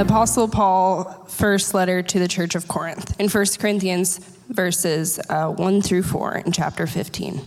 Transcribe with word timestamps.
Apostle 0.00 0.48
Paul 0.48 1.04
first 1.28 1.74
letter 1.74 2.02
to 2.02 2.18
the 2.18 2.26
church 2.26 2.54
of 2.54 2.66
Corinth 2.66 3.20
in 3.20 3.28
1 3.28 3.46
Corinthians 3.58 4.16
verses 4.48 5.20
uh, 5.28 5.48
1 5.50 5.82
through 5.82 6.04
4 6.04 6.38
in 6.38 6.52
chapter 6.52 6.86
15. 6.86 7.42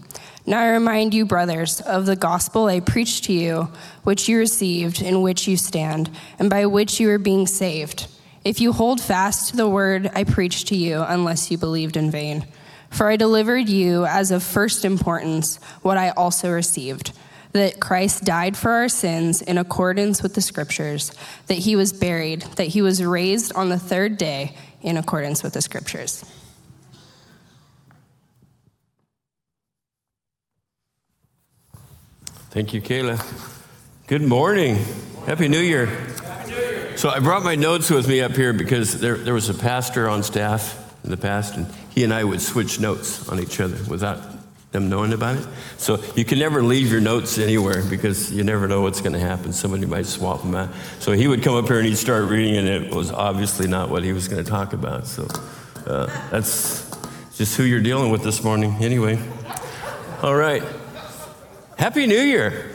Now 0.46 0.60
I 0.60 0.70
remind 0.70 1.16
you, 1.16 1.26
brothers, 1.26 1.82
of 1.82 2.06
the 2.06 2.16
gospel 2.16 2.68
I 2.68 2.80
preached 2.80 3.24
to 3.24 3.34
you, 3.34 3.70
which 4.04 4.30
you 4.30 4.38
received, 4.38 5.02
in 5.02 5.24
which 5.24 5.48
you 5.48 5.58
stand, 5.58 6.12
and 6.38 6.48
by 6.48 6.68
which 6.68 7.00
you 7.00 7.10
are 7.10 7.18
being 7.18 7.48
saved, 7.48 8.06
if 8.46 8.62
you 8.62 8.72
hold 8.72 9.02
fast 9.02 9.50
to 9.50 9.58
the 9.58 9.68
word 9.68 10.12
I 10.14 10.24
preached 10.24 10.68
to 10.68 10.76
you, 10.76 11.02
unless 11.02 11.50
you 11.50 11.58
believed 11.58 11.98
in 11.98 12.12
vain. 12.12 12.46
For 12.92 13.10
I 13.10 13.16
delivered 13.16 13.68
you 13.68 14.06
as 14.06 14.30
of 14.30 14.44
first 14.44 14.86
importance 14.86 15.58
what 15.82 15.98
I 15.98 16.12
also 16.12 16.52
received 16.52 17.14
that 17.54 17.80
Christ 17.80 18.24
died 18.24 18.58
for 18.58 18.72
our 18.72 18.90
sins 18.90 19.42
in 19.42 19.58
accordance 19.58 20.22
with 20.22 20.34
the 20.34 20.42
scriptures, 20.42 21.12
that 21.48 21.60
he 21.60 21.76
was 21.76 21.94
buried, 21.94 22.42
that 22.58 22.68
he 22.68 22.82
was 22.82 23.04
raised 23.04 23.54
on 23.56 23.70
the 23.70 23.80
third 23.80 24.18
day 24.18 24.56
in 24.82 24.98
accordance 24.98 25.44
with 25.44 25.54
the 25.54 25.62
scriptures. 25.62 26.26
Thank 32.50 32.74
you, 32.74 32.82
Kayla. 32.82 33.20
Good 34.08 34.22
morning. 34.22 34.78
Happy 35.26 35.48
New 35.48 35.60
Year. 35.60 35.90
So 36.98 37.10
I 37.10 37.20
brought 37.20 37.44
my 37.44 37.56
notes 37.56 37.90
with 37.90 38.08
me 38.08 38.22
up 38.22 38.34
here 38.34 38.54
because 38.54 39.00
there, 39.00 39.16
there 39.16 39.34
was 39.34 39.50
a 39.50 39.56
pastor 39.56 40.08
on 40.08 40.22
staff 40.22 40.80
in 41.04 41.10
the 41.10 41.18
past, 41.18 41.56
and 41.56 41.66
he 41.90 42.04
and 42.04 42.14
I 42.14 42.24
would 42.24 42.42
switch 42.42 42.80
notes 42.80 43.28
on 43.28 43.40
each 43.40 43.60
other 43.60 43.78
without 43.90 44.33
them 44.74 44.90
knowing 44.90 45.14
about 45.14 45.38
it. 45.38 45.48
So 45.78 46.04
you 46.16 46.26
can 46.26 46.40
never 46.40 46.62
leave 46.62 46.92
your 46.92 47.00
notes 47.00 47.38
anywhere 47.38 47.84
because 47.84 48.34
you 48.34 48.44
never 48.44 48.68
know 48.68 48.82
what's 48.82 49.02
going 49.02 49.14
to 49.14 49.20
happen. 49.20 49.54
Somebody 49.54 49.86
might 49.86 50.08
swap 50.08 50.42
them 50.42 50.56
out. 50.56 50.70
So 51.00 51.14
he 51.14 51.28
would 51.28 51.44
come 51.44 51.56
up 51.56 51.68
here 51.68 51.78
and 51.78 51.88
he'd 51.88 51.96
start 51.96 52.30
reading, 52.30 52.58
and 52.58 52.68
it 52.68 52.94
was 52.94 53.12
obviously 53.12 53.68
not 53.68 53.90
what 53.90 54.04
he 54.04 54.12
was 54.12 54.28
going 54.28 54.44
to 54.44 54.50
talk 54.50 54.74
about. 54.74 55.08
So 55.08 55.28
uh, 55.86 56.08
that's 56.32 56.92
just 57.38 57.56
who 57.56 57.64
you're 57.64 57.82
dealing 57.82 58.12
with 58.12 58.24
this 58.24 58.44
morning, 58.44 58.76
anyway. 58.82 59.20
All 60.22 60.36
right. 60.36 60.64
Happy 61.78 62.08
New 62.08 62.22
Year. 62.22 62.72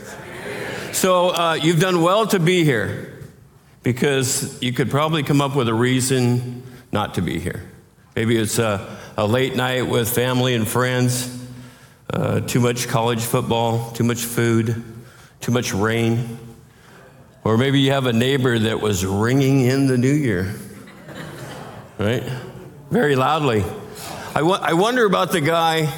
So 0.93 1.29
uh, 1.29 1.53
you've 1.61 1.79
done 1.79 2.01
well 2.01 2.27
to 2.27 2.39
be 2.39 2.63
here 2.63 3.19
because 3.83 4.61
you 4.61 4.71
could 4.71 4.89
probably 4.89 5.23
come 5.23 5.41
up 5.41 5.55
with 5.55 5.67
a 5.67 5.73
reason 5.73 6.63
not 6.91 7.15
to 7.15 7.21
be 7.21 7.39
here. 7.39 7.69
Maybe 8.15 8.37
it's 8.37 8.57
a, 8.57 8.97
a 9.17 9.27
late 9.27 9.55
night 9.55 9.87
with 9.87 10.09
family 10.09 10.55
and 10.55 10.67
friends 10.67 11.38
uh, 12.13 12.41
too 12.41 12.59
much 12.59 12.87
college 12.87 13.21
football, 13.21 13.91
too 13.91 14.03
much 14.03 14.23
food, 14.23 14.83
too 15.41 15.51
much 15.51 15.73
rain. 15.73 16.39
Or 17.43 17.57
maybe 17.57 17.79
you 17.79 17.91
have 17.91 18.05
a 18.05 18.13
neighbor 18.13 18.57
that 18.59 18.81
was 18.81 19.05
ringing 19.05 19.61
in 19.61 19.87
the 19.87 19.97
new 19.97 20.11
year, 20.11 20.53
right? 21.97 22.23
Very 22.89 23.15
loudly. 23.15 23.63
I, 24.35 24.41
I 24.41 24.73
wonder 24.73 25.05
about 25.05 25.31
the 25.31 25.41
guy. 25.41 25.93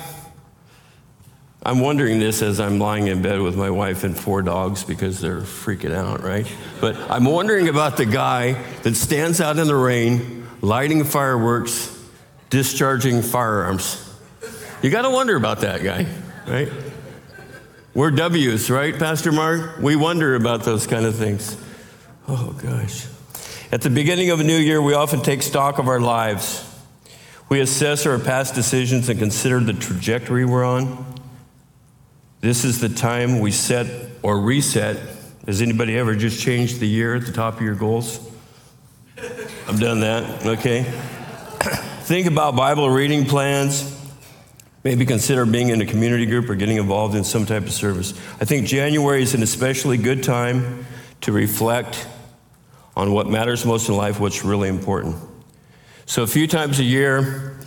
I'm 1.64 1.80
wondering 1.80 2.20
this 2.20 2.42
as 2.42 2.60
I'm 2.60 2.80
lying 2.80 3.08
in 3.08 3.22
bed 3.22 3.40
with 3.40 3.56
my 3.56 3.70
wife 3.70 4.04
and 4.04 4.18
four 4.18 4.42
dogs 4.42 4.84
because 4.84 5.20
they're 5.20 5.42
freaking 5.42 5.94
out, 5.94 6.24
right? 6.24 6.48
But 6.80 6.96
I'm 7.10 7.26
wondering 7.26 7.70
about 7.70 7.98
the 7.98 8.06
guy 8.06 8.54
that 8.82 8.96
stands 8.96 9.40
out 9.40 9.58
in 9.58 9.68
the 9.68 9.76
rain, 9.76 10.48
lighting 10.62 11.04
fireworks, 11.04 11.98
discharging 12.50 13.22
firearms. 13.22 14.11
You 14.82 14.90
got 14.90 15.04
to 15.04 15.12
wonder 15.12 15.36
about 15.36 15.60
that 15.60 15.84
guy, 15.84 16.08
right? 16.48 16.68
We're 17.94 18.10
W's, 18.10 18.72
right, 18.72 18.98
Pastor 18.98 19.32
Mark? 19.32 19.78
We 19.78 19.96
wonder 19.96 20.34
about 20.34 20.64
those 20.64 20.88
kind 20.88 21.06
of 21.06 21.16
things. 21.16 21.56
Oh, 22.28 22.54
gosh. 22.54 23.06
At 23.72 23.82
the 23.82 23.92
beginning 23.92 24.32
of 24.32 24.40
a 24.40 24.44
new 24.44 24.58
year, 24.58 24.82
we 24.82 24.96
often 24.96 25.22
take 25.22 25.44
stock 25.44 25.78
of 25.78 25.88
our 25.88 26.00
lives. 26.00 26.68
We 27.48 27.60
assess 27.60 28.08
our 28.08 28.18
past 28.18 28.56
decisions 28.56 29.08
and 29.08 29.20
consider 29.20 29.60
the 29.60 29.74
trajectory 29.74 30.46
we're 30.46 30.64
on. 30.64 31.06
This 32.40 32.66
is 32.66 32.80
the 32.80 32.90
time 32.90 33.40
we 33.40 33.52
set 33.52 33.86
or 34.24 34.40
reset. 34.40 34.98
Has 35.46 35.62
anybody 35.62 35.96
ever 35.96 36.16
just 36.16 36.42
changed 36.42 36.80
the 36.80 36.88
year 36.88 37.14
at 37.14 37.28
the 37.28 37.32
top 37.32 37.58
of 37.58 37.62
your 37.62 37.76
goals? 37.76 38.20
I've 39.68 39.80
done 39.80 40.00
that, 40.00 40.44
okay. 40.44 40.84
Think 42.02 42.26
about 42.26 42.56
Bible 42.56 42.90
reading 42.90 43.26
plans, 43.26 44.01
Maybe 44.84 45.06
consider 45.06 45.46
being 45.46 45.70
in 45.70 45.82
a 45.82 45.86
community 45.86 46.26
group 46.26 46.50
or 46.50 46.56
getting 46.56 46.78
involved 46.78 47.16
in 47.16 47.24
some 47.24 47.46
type 47.46 47.64
of 47.64 47.72
service. 47.72 48.14
I 48.40 48.46
think 48.46 48.68
January 48.68 49.22
is 49.22 49.34
an 49.36 49.44
especially 49.44 49.98
good 49.98 50.24
time 50.24 50.86
to 51.22 51.32
reflect 51.32 52.08
on 52.96 53.12
what 53.14 53.28
matters 53.28 53.66
most 53.66 53.90
in 53.90 53.96
life, 53.96 54.20
what's 54.20 54.44
really 54.44 54.70
important. 54.70 55.16
So, 56.06 56.24
a 56.24 56.28
few 56.28 56.48
times 56.48 56.80
a 56.80 56.84
year, 56.84 57.58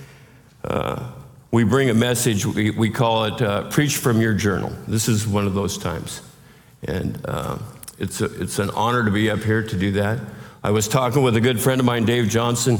uh, 0.64 1.12
we 1.50 1.62
bring 1.62 1.88
a 1.88 1.94
message, 1.94 2.44
we, 2.44 2.70
we 2.70 2.90
call 2.90 3.26
it 3.26 3.40
uh, 3.40 3.70
Preach 3.70 3.96
from 3.96 4.20
Your 4.20 4.34
Journal. 4.34 4.72
This 4.88 5.08
is 5.08 5.26
one 5.26 5.46
of 5.46 5.54
those 5.54 5.78
times. 5.78 6.20
And 6.82 7.20
uh, 7.24 7.58
it's, 7.98 8.20
a, 8.20 8.24
it's 8.42 8.58
an 8.58 8.70
honor 8.70 9.04
to 9.04 9.10
be 9.10 9.30
up 9.30 9.38
here 9.38 9.62
to 9.62 9.76
do 9.78 9.92
that. 9.92 10.18
I 10.64 10.72
was 10.72 10.88
talking 10.88 11.22
with 11.22 11.36
a 11.36 11.40
good 11.40 11.60
friend 11.60 11.80
of 11.80 11.86
mine, 11.86 12.04
Dave 12.06 12.28
Johnson, 12.28 12.78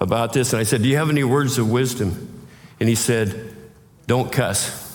about 0.00 0.32
this, 0.32 0.52
and 0.52 0.60
I 0.60 0.64
said, 0.64 0.82
Do 0.82 0.88
you 0.88 0.96
have 0.96 1.08
any 1.08 1.24
words 1.24 1.56
of 1.56 1.70
wisdom? 1.70 2.44
And 2.80 2.88
he 2.88 2.94
said, 2.94 3.55
don't 4.06 4.30
cuss. 4.30 4.86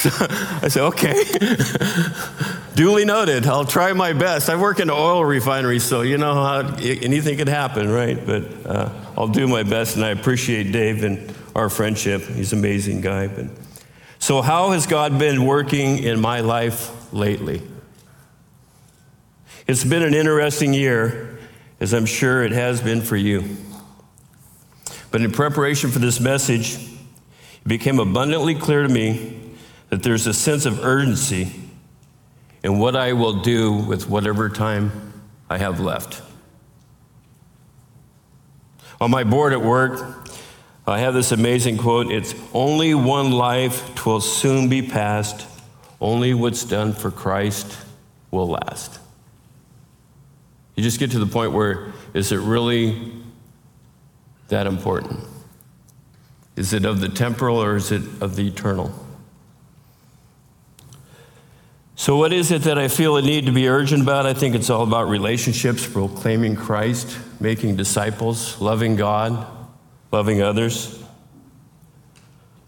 So 0.00 0.08
I 0.62 0.68
said, 0.68 0.82
okay. 0.84 1.12
Duly 2.74 3.04
noted. 3.04 3.46
I'll 3.46 3.66
try 3.66 3.92
my 3.92 4.14
best. 4.14 4.48
I 4.48 4.56
work 4.56 4.80
in 4.80 4.88
an 4.88 4.96
oil 4.96 5.22
refinery, 5.22 5.78
so 5.78 6.00
you 6.00 6.16
know 6.16 6.32
how 6.32 6.76
anything 6.80 7.36
could 7.36 7.48
happen, 7.48 7.90
right? 7.90 8.24
But 8.24 8.44
uh, 8.64 8.88
I'll 9.18 9.28
do 9.28 9.46
my 9.46 9.62
best, 9.62 9.96
and 9.96 10.04
I 10.04 10.08
appreciate 10.08 10.72
Dave 10.72 11.04
and 11.04 11.34
our 11.54 11.68
friendship. 11.68 12.22
He's 12.22 12.54
an 12.54 12.60
amazing 12.60 13.02
guy. 13.02 13.26
But, 13.26 13.46
so, 14.18 14.40
how 14.40 14.70
has 14.70 14.86
God 14.86 15.18
been 15.18 15.44
working 15.44 15.98
in 15.98 16.18
my 16.18 16.40
life 16.40 17.12
lately? 17.12 17.60
It's 19.66 19.84
been 19.84 20.02
an 20.02 20.14
interesting 20.14 20.72
year, 20.72 21.38
as 21.78 21.92
I'm 21.92 22.06
sure 22.06 22.42
it 22.42 22.52
has 22.52 22.80
been 22.80 23.02
for 23.02 23.16
you. 23.16 23.56
But 25.10 25.20
in 25.20 25.30
preparation 25.32 25.90
for 25.90 25.98
this 25.98 26.20
message, 26.20 26.89
it 27.64 27.68
became 27.68 27.98
abundantly 27.98 28.54
clear 28.54 28.82
to 28.82 28.88
me 28.88 29.38
that 29.90 30.02
there's 30.02 30.26
a 30.26 30.34
sense 30.34 30.66
of 30.66 30.84
urgency 30.84 31.52
in 32.62 32.78
what 32.78 32.96
I 32.96 33.12
will 33.12 33.42
do 33.42 33.72
with 33.72 34.08
whatever 34.08 34.48
time 34.48 35.12
I 35.48 35.58
have 35.58 35.80
left. 35.80 36.22
On 39.00 39.10
my 39.10 39.24
board 39.24 39.52
at 39.52 39.62
work, 39.62 40.20
I 40.86 40.98
have 40.98 41.14
this 41.14 41.32
amazing 41.32 41.78
quote 41.78 42.10
It's 42.10 42.34
only 42.52 42.94
one 42.94 43.30
life, 43.30 43.94
twill 43.94 44.20
soon 44.20 44.68
be 44.68 44.82
past. 44.82 45.46
Only 46.00 46.32
what's 46.34 46.64
done 46.64 46.94
for 46.94 47.10
Christ 47.10 47.76
will 48.30 48.48
last. 48.48 48.98
You 50.74 50.82
just 50.82 50.98
get 50.98 51.10
to 51.10 51.18
the 51.18 51.26
point 51.26 51.52
where 51.52 51.92
is 52.14 52.32
it 52.32 52.38
really 52.38 53.12
that 54.48 54.66
important? 54.66 55.20
Is 56.56 56.72
it 56.72 56.84
of 56.84 57.00
the 57.00 57.08
temporal 57.08 57.62
or 57.62 57.76
is 57.76 57.92
it 57.92 58.02
of 58.20 58.36
the 58.36 58.46
eternal? 58.46 58.92
So, 61.96 62.16
what 62.16 62.32
is 62.32 62.50
it 62.50 62.62
that 62.62 62.78
I 62.78 62.88
feel 62.88 63.18
a 63.18 63.22
need 63.22 63.44
to 63.46 63.52
be 63.52 63.68
urgent 63.68 64.02
about? 64.02 64.24
I 64.24 64.32
think 64.32 64.54
it's 64.54 64.70
all 64.70 64.82
about 64.82 65.08
relationships, 65.08 65.86
proclaiming 65.86 66.56
Christ, 66.56 67.18
making 67.40 67.76
disciples, 67.76 68.58
loving 68.58 68.96
God, 68.96 69.46
loving 70.10 70.40
others. 70.40 70.98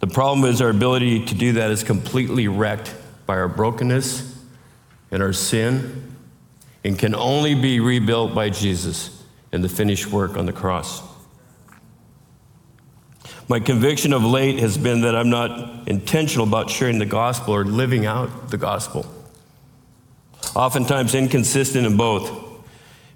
The 0.00 0.06
problem 0.06 0.44
is 0.44 0.60
our 0.60 0.68
ability 0.68 1.24
to 1.24 1.34
do 1.34 1.54
that 1.54 1.70
is 1.70 1.82
completely 1.82 2.46
wrecked 2.48 2.94
by 3.24 3.36
our 3.36 3.48
brokenness 3.48 4.38
and 5.10 5.22
our 5.22 5.32
sin 5.32 6.14
and 6.84 6.98
can 6.98 7.14
only 7.14 7.54
be 7.54 7.80
rebuilt 7.80 8.34
by 8.34 8.50
Jesus 8.50 9.24
and 9.52 9.62
the 9.62 9.68
finished 9.68 10.08
work 10.08 10.36
on 10.36 10.44
the 10.44 10.52
cross. 10.52 11.00
My 13.48 13.60
conviction 13.60 14.12
of 14.12 14.24
late 14.24 14.60
has 14.60 14.78
been 14.78 15.02
that 15.02 15.14
I'm 15.14 15.30
not 15.30 15.88
intentional 15.88 16.46
about 16.46 16.70
sharing 16.70 16.98
the 16.98 17.06
gospel 17.06 17.54
or 17.54 17.64
living 17.64 18.06
out 18.06 18.50
the 18.50 18.56
gospel. 18.56 19.06
Oftentimes 20.54 21.14
inconsistent 21.14 21.86
in 21.86 21.96
both. 21.96 22.28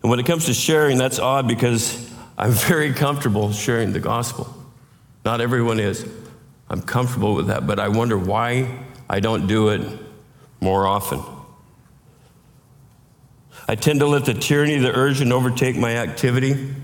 And 0.03 0.11
when 0.11 0.19
it 0.19 0.27
comes 0.27 0.47
to 0.47 0.55
sharing, 0.55 0.99
that's 0.99 1.19
odd 1.19 1.49
because 1.49 2.13
I'm 2.39 2.51
very 2.51 2.93
comfortable 2.93 3.53
sharing 3.53 3.93
the 3.93 4.01
gospel. 4.01 4.53
Not 5.25 5.41
everyone 5.41 5.81
is. 5.81 6.07
I'm 6.69 6.83
comfortable 6.83 7.35
with 7.35 7.47
that, 7.47 7.67
but 7.67 7.79
I 7.79 7.89
wonder 7.89 8.19
why 8.19 8.85
I 9.09 9.21
don't 9.21 9.47
do 9.47 9.69
it 9.69 9.83
more 10.61 10.87
often. 10.87 11.23
I 13.69 13.75
tend 13.75 14.01
to 14.01 14.07
let 14.07 14.25
the 14.25 14.35
tyranny 14.35 14.77
of 14.77 14.83
the 14.83 14.93
urgent 14.93 15.33
overtake 15.33 15.77
my 15.77 15.97
activity 15.97 16.75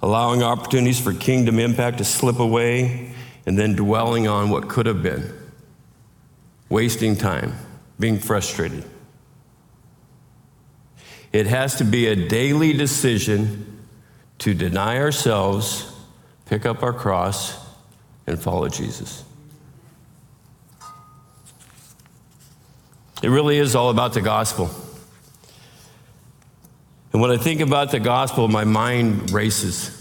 allowing 0.00 0.42
opportunities 0.42 1.00
for 1.00 1.12
kingdom 1.12 1.58
impact 1.58 1.98
to 1.98 2.04
slip 2.04 2.38
away, 2.38 3.12
and 3.46 3.58
then 3.58 3.74
dwelling 3.74 4.28
on 4.28 4.50
what 4.50 4.68
could 4.68 4.86
have 4.86 5.02
been, 5.02 5.32
wasting 6.68 7.16
time, 7.16 7.54
being 7.98 8.18
frustrated. 8.18 8.84
It 11.32 11.46
has 11.46 11.76
to 11.76 11.84
be 11.84 12.06
a 12.06 12.16
daily 12.16 12.72
decision 12.72 13.86
to 14.38 14.54
deny 14.54 14.98
ourselves, 14.98 15.92
pick 16.46 16.64
up 16.64 16.82
our 16.82 16.92
cross, 16.92 17.58
and 18.26 18.40
follow 18.40 18.68
Jesus. 18.68 19.24
It 23.22 23.28
really 23.28 23.58
is 23.58 23.74
all 23.74 23.90
about 23.90 24.12
the 24.12 24.20
gospel. 24.20 24.70
And 27.12 27.22
when 27.22 27.30
I 27.30 27.36
think 27.36 27.60
about 27.60 27.90
the 27.90 28.00
gospel, 28.00 28.48
my 28.48 28.64
mind 28.64 29.30
races. 29.30 29.94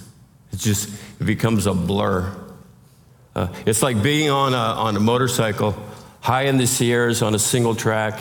It 0.51 0.59
just 0.59 0.89
it 1.19 1.25
becomes 1.25 1.65
a 1.65 1.74
blur. 1.74 2.36
Uh, 3.36 3.54
it's 3.65 3.83
like 3.83 4.01
being 4.01 4.30
on 4.30 4.54
a, 4.54 4.57
on 4.57 4.95
a 4.95 5.00
motorcycle 5.00 5.75
high 6.21 6.44
in 6.44 6.57
the 6.57 6.68
Sierras 6.68 7.21
on 7.21 7.36
a 7.36 7.39
single 7.39 7.75
track, 7.75 8.19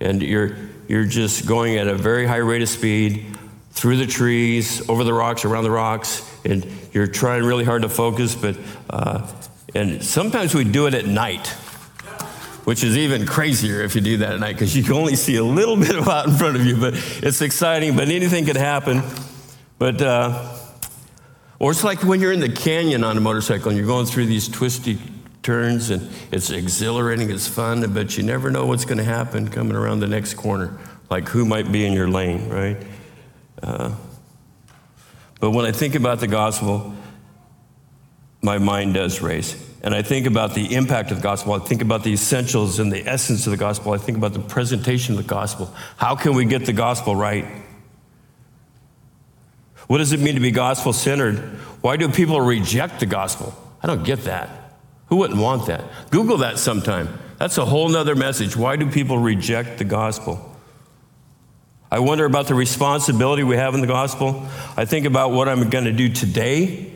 and 0.00 0.22
you're, 0.22 0.56
you're 0.88 1.04
just 1.04 1.46
going 1.46 1.76
at 1.76 1.86
a 1.86 1.94
very 1.94 2.26
high 2.26 2.38
rate 2.38 2.62
of 2.62 2.68
speed 2.68 3.26
through 3.72 3.96
the 3.96 4.06
trees, 4.06 4.88
over 4.88 5.04
the 5.04 5.12
rocks, 5.12 5.44
around 5.44 5.64
the 5.64 5.70
rocks, 5.70 6.28
and 6.44 6.66
you're 6.92 7.06
trying 7.06 7.44
really 7.44 7.64
hard 7.64 7.82
to 7.82 7.88
focus, 7.88 8.34
but 8.34 8.56
uh, 8.90 9.30
and 9.74 10.02
sometimes 10.02 10.54
we 10.54 10.64
do 10.64 10.86
it 10.86 10.94
at 10.94 11.06
night 11.06 11.54
which 12.64 12.82
is 12.82 12.96
even 12.96 13.26
crazier 13.26 13.82
if 13.82 13.94
you 13.94 14.00
do 14.00 14.16
that 14.18 14.32
at 14.32 14.40
night 14.40 14.52
because 14.52 14.76
you 14.76 14.82
can 14.82 14.94
only 14.94 15.16
see 15.16 15.36
a 15.36 15.44
little 15.44 15.76
bit 15.76 15.96
of 15.96 16.08
out 16.08 16.26
in 16.26 16.34
front 16.34 16.56
of 16.56 16.64
you, 16.64 16.76
but 16.76 16.94
it's 17.22 17.40
exciting, 17.40 17.96
but 17.96 18.08
anything 18.08 18.44
could 18.46 18.56
happen. 18.56 19.02
But, 19.78 20.00
uh, 20.00 20.56
or 21.58 21.70
it's 21.70 21.84
like 21.84 22.02
when 22.02 22.20
you're 22.20 22.32
in 22.32 22.40
the 22.40 22.52
canyon 22.52 23.04
on 23.04 23.16
a 23.16 23.20
motorcycle 23.20 23.68
and 23.68 23.76
you're 23.76 23.86
going 23.86 24.06
through 24.06 24.26
these 24.26 24.48
twisty 24.48 24.98
turns 25.42 25.90
and 25.90 26.10
it's 26.32 26.50
exhilarating, 26.50 27.30
it's 27.30 27.46
fun, 27.46 27.92
but 27.92 28.16
you 28.16 28.22
never 28.22 28.50
know 28.50 28.66
what's 28.66 28.84
going 28.84 28.98
to 28.98 29.04
happen 29.04 29.48
coming 29.48 29.76
around 29.76 30.00
the 30.00 30.06
next 30.06 30.34
corner, 30.34 30.78
like 31.10 31.28
who 31.28 31.44
might 31.44 31.70
be 31.70 31.84
in 31.84 31.92
your 31.92 32.08
lane, 32.08 32.48
right? 32.48 32.78
Uh, 33.62 33.94
but 35.40 35.50
when 35.50 35.66
I 35.66 35.72
think 35.72 35.94
about 35.94 36.20
the 36.20 36.26
gospel, 36.26 36.94
my 38.44 38.58
mind 38.58 38.94
does 38.94 39.22
race. 39.22 39.56
And 39.82 39.94
I 39.94 40.02
think 40.02 40.26
about 40.26 40.54
the 40.54 40.74
impact 40.74 41.10
of 41.10 41.16
the 41.16 41.22
gospel. 41.22 41.54
I 41.54 41.58
think 41.58 41.82
about 41.82 42.04
the 42.04 42.12
essentials 42.12 42.78
and 42.78 42.92
the 42.92 43.06
essence 43.06 43.46
of 43.46 43.50
the 43.50 43.56
gospel. 43.56 43.92
I 43.92 43.98
think 43.98 44.16
about 44.16 44.34
the 44.34 44.40
presentation 44.40 45.14
of 45.14 45.22
the 45.22 45.28
gospel. 45.28 45.74
How 45.96 46.14
can 46.14 46.34
we 46.34 46.44
get 46.44 46.66
the 46.66 46.72
gospel 46.72 47.16
right? 47.16 47.46
What 49.86 49.98
does 49.98 50.12
it 50.12 50.20
mean 50.20 50.34
to 50.34 50.40
be 50.40 50.50
gospel 50.50 50.92
centered? 50.92 51.38
Why 51.80 51.96
do 51.96 52.08
people 52.08 52.40
reject 52.40 53.00
the 53.00 53.06
gospel? 53.06 53.54
I 53.82 53.86
don't 53.86 54.04
get 54.04 54.24
that. 54.24 54.78
Who 55.06 55.16
wouldn't 55.16 55.40
want 55.40 55.66
that? 55.66 55.84
Google 56.10 56.38
that 56.38 56.58
sometime. 56.58 57.18
That's 57.38 57.58
a 57.58 57.64
whole 57.64 57.88
nother 57.88 58.14
message. 58.14 58.56
Why 58.56 58.76
do 58.76 58.90
people 58.90 59.18
reject 59.18 59.78
the 59.78 59.84
gospel? 59.84 60.56
I 61.90 61.98
wonder 61.98 62.24
about 62.24 62.46
the 62.46 62.54
responsibility 62.54 63.42
we 63.42 63.56
have 63.56 63.74
in 63.74 63.82
the 63.82 63.86
gospel. 63.86 64.48
I 64.76 64.86
think 64.86 65.04
about 65.04 65.32
what 65.32 65.48
I'm 65.48 65.68
going 65.68 65.84
to 65.84 65.92
do 65.92 66.08
today 66.08 66.93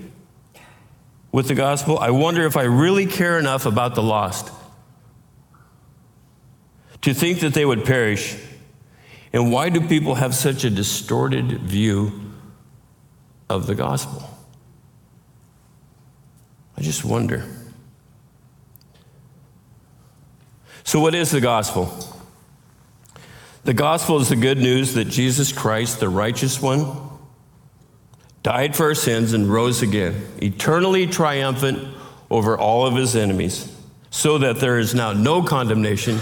with 1.30 1.48
the 1.48 1.54
gospel, 1.54 1.98
I 1.98 2.10
wonder 2.10 2.46
if 2.46 2.56
I 2.56 2.62
really 2.62 3.06
care 3.06 3.38
enough 3.38 3.66
about 3.66 3.94
the 3.94 4.02
lost 4.02 4.50
to 7.02 7.14
think 7.14 7.40
that 7.40 7.54
they 7.54 7.64
would 7.64 7.84
perish. 7.84 8.36
And 9.32 9.52
why 9.52 9.68
do 9.68 9.80
people 9.86 10.14
have 10.14 10.34
such 10.34 10.64
a 10.64 10.70
distorted 10.70 11.60
view 11.60 12.32
of 13.48 13.66
the 13.66 13.74
gospel? 13.74 14.28
I 16.76 16.80
just 16.80 17.04
wonder. 17.04 17.44
So, 20.84 21.00
what 21.00 21.14
is 21.14 21.30
the 21.30 21.40
gospel? 21.40 21.92
The 23.64 23.74
gospel 23.74 24.20
is 24.20 24.30
the 24.30 24.36
good 24.36 24.58
news 24.58 24.94
that 24.94 25.06
Jesus 25.06 25.52
Christ, 25.52 26.00
the 26.00 26.08
righteous 26.08 26.62
one, 26.62 27.17
died 28.42 28.76
for 28.76 28.86
our 28.86 28.94
sins, 28.94 29.32
and 29.32 29.52
rose 29.52 29.82
again, 29.82 30.26
eternally 30.40 31.06
triumphant 31.06 31.96
over 32.30 32.56
all 32.56 32.86
of 32.86 32.94
his 32.94 33.16
enemies, 33.16 33.74
so 34.10 34.38
that 34.38 34.60
there 34.60 34.78
is 34.78 34.94
now 34.94 35.12
no 35.12 35.42
condemnation 35.42 36.18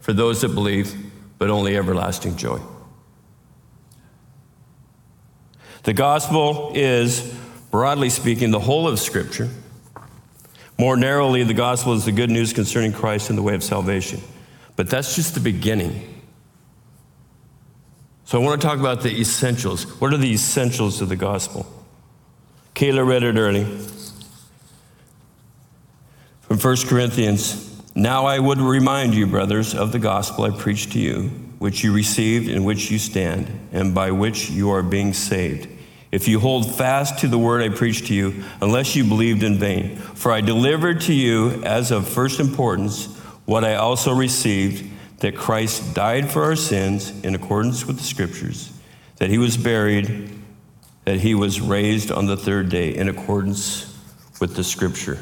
for 0.00 0.12
those 0.12 0.40
that 0.40 0.48
believe, 0.48 0.94
but 1.38 1.50
only 1.50 1.76
everlasting 1.76 2.36
joy. 2.36 2.58
The 5.82 5.92
gospel 5.94 6.72
is, 6.74 7.34
broadly 7.70 8.10
speaking, 8.10 8.50
the 8.50 8.60
whole 8.60 8.86
of 8.86 8.98
Scripture. 8.98 9.48
More 10.78 10.96
narrowly, 10.96 11.44
the 11.44 11.54
gospel 11.54 11.94
is 11.94 12.04
the 12.04 12.12
good 12.12 12.30
news 12.30 12.52
concerning 12.52 12.92
Christ 12.92 13.30
and 13.30 13.38
the 13.38 13.42
way 13.42 13.54
of 13.54 13.62
salvation. 13.62 14.20
But 14.76 14.90
that's 14.90 15.14
just 15.14 15.34
the 15.34 15.40
beginning. 15.40 16.09
So 18.30 18.40
I 18.40 18.44
want 18.44 18.60
to 18.60 18.64
talk 18.64 18.78
about 18.78 19.02
the 19.02 19.20
essentials. 19.20 19.82
What 20.00 20.14
are 20.14 20.16
the 20.16 20.32
essentials 20.32 21.00
of 21.00 21.08
the 21.08 21.16
gospel? 21.16 21.66
Kayla 22.76 23.04
read 23.04 23.24
it 23.24 23.36
early. 23.36 23.64
From 26.42 26.56
1 26.56 26.76
Corinthians 26.86 27.82
Now 27.96 28.26
I 28.26 28.38
would 28.38 28.58
remind 28.58 29.16
you, 29.16 29.26
brothers, 29.26 29.74
of 29.74 29.90
the 29.90 29.98
gospel 29.98 30.44
I 30.44 30.50
preached 30.50 30.92
to 30.92 31.00
you, 31.00 31.22
which 31.58 31.82
you 31.82 31.92
received, 31.92 32.48
in 32.48 32.62
which 32.62 32.88
you 32.88 33.00
stand, 33.00 33.50
and 33.72 33.96
by 33.96 34.12
which 34.12 34.48
you 34.48 34.70
are 34.70 34.84
being 34.84 35.12
saved. 35.12 35.66
If 36.12 36.28
you 36.28 36.38
hold 36.38 36.72
fast 36.72 37.18
to 37.18 37.26
the 37.26 37.36
word 37.36 37.62
I 37.62 37.74
preached 37.74 38.06
to 38.06 38.14
you, 38.14 38.44
unless 38.60 38.94
you 38.94 39.02
believed 39.02 39.42
in 39.42 39.58
vain. 39.58 39.96
For 39.96 40.30
I 40.30 40.40
delivered 40.40 41.00
to 41.00 41.12
you 41.12 41.64
as 41.64 41.90
of 41.90 42.08
first 42.08 42.38
importance 42.38 43.06
what 43.44 43.64
I 43.64 43.74
also 43.74 44.14
received 44.14 44.88
that 45.20 45.36
Christ 45.36 45.94
died 45.94 46.30
for 46.30 46.44
our 46.44 46.56
sins 46.56 47.12
in 47.22 47.34
accordance 47.34 47.86
with 47.86 47.98
the 47.98 48.04
scriptures, 48.04 48.72
that 49.16 49.30
he 49.30 49.38
was 49.38 49.56
buried, 49.56 50.30
that 51.04 51.20
he 51.20 51.34
was 51.34 51.60
raised 51.60 52.10
on 52.10 52.26
the 52.26 52.36
third 52.36 52.68
day 52.68 52.94
in 52.94 53.08
accordance 53.08 53.96
with 54.40 54.56
the 54.56 54.64
scripture. 54.64 55.18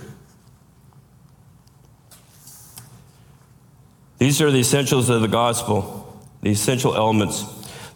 These 4.18 4.40
are 4.40 4.50
the 4.50 4.60
essentials 4.60 5.08
of 5.10 5.20
the 5.20 5.28
gospel, 5.28 6.20
the 6.42 6.50
essential 6.50 6.94
elements. 6.94 7.44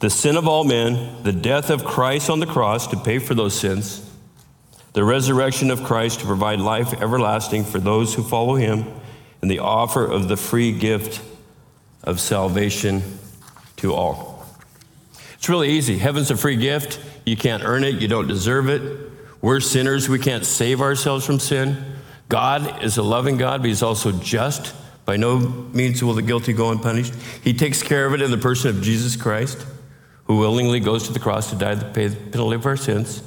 The 0.00 0.10
sin 0.10 0.36
of 0.36 0.48
all 0.48 0.64
men, 0.64 1.22
the 1.22 1.32
death 1.32 1.70
of 1.70 1.84
Christ 1.84 2.28
on 2.30 2.40
the 2.40 2.46
cross 2.46 2.88
to 2.88 2.96
pay 2.96 3.20
for 3.20 3.34
those 3.34 3.58
sins, 3.58 4.08
the 4.92 5.04
resurrection 5.04 5.70
of 5.70 5.84
Christ 5.84 6.20
to 6.20 6.26
provide 6.26 6.58
life 6.58 6.92
everlasting 7.00 7.64
for 7.64 7.78
those 7.78 8.14
who 8.14 8.24
follow 8.24 8.56
him, 8.56 8.84
and 9.40 9.50
the 9.50 9.60
offer 9.60 10.04
of 10.04 10.28
the 10.28 10.36
free 10.36 10.72
gift 10.72 11.20
of 12.04 12.20
salvation 12.20 13.02
to 13.76 13.94
all. 13.94 14.46
It's 15.34 15.48
really 15.48 15.70
easy. 15.70 15.98
Heaven's 15.98 16.30
a 16.30 16.36
free 16.36 16.56
gift. 16.56 17.00
You 17.24 17.36
can't 17.36 17.64
earn 17.64 17.84
it, 17.84 18.00
you 18.00 18.08
don't 18.08 18.28
deserve 18.28 18.68
it. 18.68 19.10
We're 19.40 19.60
sinners, 19.60 20.08
we 20.08 20.18
can't 20.18 20.44
save 20.44 20.80
ourselves 20.80 21.26
from 21.26 21.40
sin. 21.40 21.76
God 22.28 22.82
is 22.84 22.96
a 22.96 23.02
loving 23.02 23.36
God, 23.36 23.60
but 23.60 23.68
He's 23.68 23.82
also 23.82 24.12
just. 24.12 24.74
By 25.04 25.16
no 25.16 25.38
means 25.38 26.02
will 26.02 26.14
the 26.14 26.22
guilty 26.22 26.52
go 26.52 26.70
unpunished. 26.70 27.14
He 27.42 27.52
takes 27.52 27.82
care 27.82 28.06
of 28.06 28.14
it 28.14 28.22
in 28.22 28.30
the 28.30 28.38
person 28.38 28.70
of 28.70 28.82
Jesus 28.82 29.16
Christ, 29.16 29.66
who 30.24 30.38
willingly 30.38 30.78
goes 30.78 31.08
to 31.08 31.12
the 31.12 31.18
cross 31.18 31.50
to 31.50 31.56
die 31.56 31.74
to 31.74 31.84
pay 31.90 32.06
the 32.06 32.16
penalty 32.30 32.54
of 32.54 32.64
our 32.64 32.76
sins, 32.76 33.22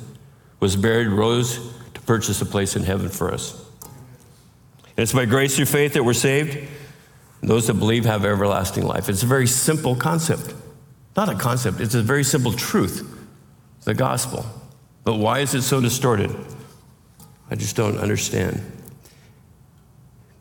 was 0.61 0.75
buried, 0.77 1.09
rose 1.09 1.59
to 1.93 2.01
purchase 2.01 2.41
a 2.41 2.45
place 2.45 2.75
in 2.77 2.83
heaven 2.83 3.09
for 3.09 3.33
us. 3.33 3.61
And 3.83 5.03
it's 5.03 5.11
by 5.11 5.25
grace 5.25 5.57
through 5.57 5.65
faith 5.65 5.93
that 5.93 6.03
we're 6.05 6.13
saved. 6.13 6.65
Those 7.45 7.67
that 7.67 7.75
believe 7.75 8.05
have 8.05 8.25
everlasting 8.25 8.85
life. 8.85 9.07
It's 9.07 9.21
a 9.21 9.27
very 9.27 9.45
simple 9.45 9.95
concept. 9.95 10.53
Not 11.15 11.29
a 11.29 11.35
concept, 11.35 11.79
it's 11.79 11.95
a 11.95 12.01
very 12.01 12.23
simple 12.23 12.51
truth 12.51 13.11
the 13.83 13.93
gospel. 13.93 14.43
But 15.03 15.17
why 15.17 15.39
is 15.39 15.53
it 15.53 15.61
so 15.61 15.79
distorted? 15.79 16.35
I 17.51 17.55
just 17.55 17.75
don't 17.75 17.97
understand. 17.99 18.59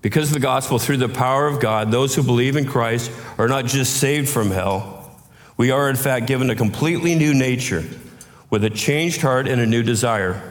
Because 0.00 0.28
of 0.28 0.34
the 0.34 0.40
gospel, 0.40 0.78
through 0.78 0.96
the 0.96 1.10
power 1.10 1.46
of 1.46 1.60
God, 1.60 1.90
those 1.90 2.14
who 2.14 2.22
believe 2.22 2.56
in 2.56 2.64
Christ 2.64 3.10
are 3.36 3.48
not 3.48 3.66
just 3.66 3.98
saved 3.98 4.30
from 4.30 4.50
hell, 4.50 5.10
we 5.58 5.70
are 5.70 5.90
in 5.90 5.96
fact 5.96 6.26
given 6.26 6.48
a 6.48 6.54
completely 6.54 7.14
new 7.14 7.34
nature 7.34 7.84
with 8.48 8.64
a 8.64 8.70
changed 8.70 9.20
heart 9.20 9.46
and 9.46 9.60
a 9.60 9.66
new 9.66 9.82
desire. 9.82 10.42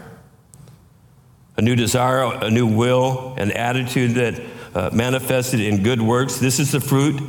A 1.58 1.64
new 1.64 1.76
desire, 1.76 2.22
a 2.22 2.52
new 2.52 2.68
will, 2.68 3.34
an 3.38 3.52
attitude 3.52 4.12
that 4.12 4.40
uh, 4.76 4.90
manifested 4.94 5.60
in 5.60 5.84
good 5.84 6.02
works. 6.02 6.38
This 6.38 6.60
is 6.60 6.72
the 6.72 6.82
fruit 6.82 7.22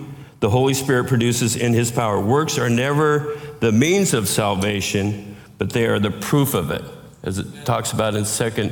the 0.44 0.50
Holy 0.50 0.74
Spirit 0.74 1.06
produces 1.08 1.56
in 1.56 1.72
His 1.72 1.90
power. 1.90 2.20
Works 2.20 2.58
are 2.58 2.68
never 2.68 3.40
the 3.60 3.72
means 3.72 4.12
of 4.12 4.28
salvation, 4.28 5.36
but 5.56 5.70
they 5.70 5.86
are 5.86 5.98
the 5.98 6.10
proof 6.10 6.52
of 6.52 6.70
it, 6.70 6.82
as 7.22 7.38
it 7.38 7.46
talks 7.64 7.92
about 7.92 8.14
in 8.14 8.26
second 8.26 8.70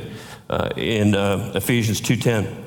uh, 0.50 0.69
in 0.76 1.14
uh, 1.14 1.52
Ephesians 1.55 2.02
two 2.02 2.17
ten. 2.17 2.62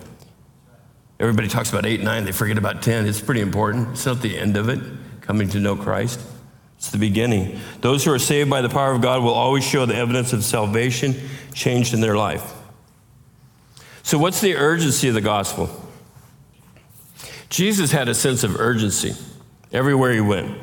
Everybody 1.19 1.49
talks 1.49 1.69
about 1.69 1.85
eight 1.85 2.01
nine. 2.01 2.25
They 2.25 2.31
forget 2.31 2.57
about 2.57 2.81
ten. 2.81 3.05
It's 3.05 3.21
pretty 3.21 3.41
important. 3.41 3.89
It's 3.89 4.07
not 4.07 4.23
the 4.23 4.35
end 4.35 4.57
of 4.57 4.69
it. 4.69 4.79
Coming 5.21 5.49
to 5.49 5.59
know 5.59 5.75
Christ. 5.75 6.19
It's 6.77 6.89
the 6.89 6.97
beginning. 6.97 7.59
Those 7.81 8.03
who 8.03 8.11
are 8.11 8.17
saved 8.17 8.49
by 8.49 8.61
the 8.61 8.69
power 8.69 8.91
of 8.91 9.01
God 9.01 9.21
will 9.21 9.35
always 9.35 9.63
show 9.63 9.85
the 9.85 9.95
evidence 9.95 10.33
of 10.33 10.43
salvation 10.43 11.13
changed 11.53 11.93
in 11.93 12.01
their 12.01 12.17
life. 12.17 12.53
So, 14.01 14.17
what's 14.17 14.41
the 14.41 14.55
urgency 14.55 15.09
of 15.09 15.13
the 15.13 15.21
gospel? 15.21 15.69
Jesus 17.49 17.91
had 17.91 18.09
a 18.09 18.15
sense 18.15 18.43
of 18.43 18.59
urgency 18.59 19.13
everywhere 19.71 20.11
he 20.13 20.21
went. 20.21 20.57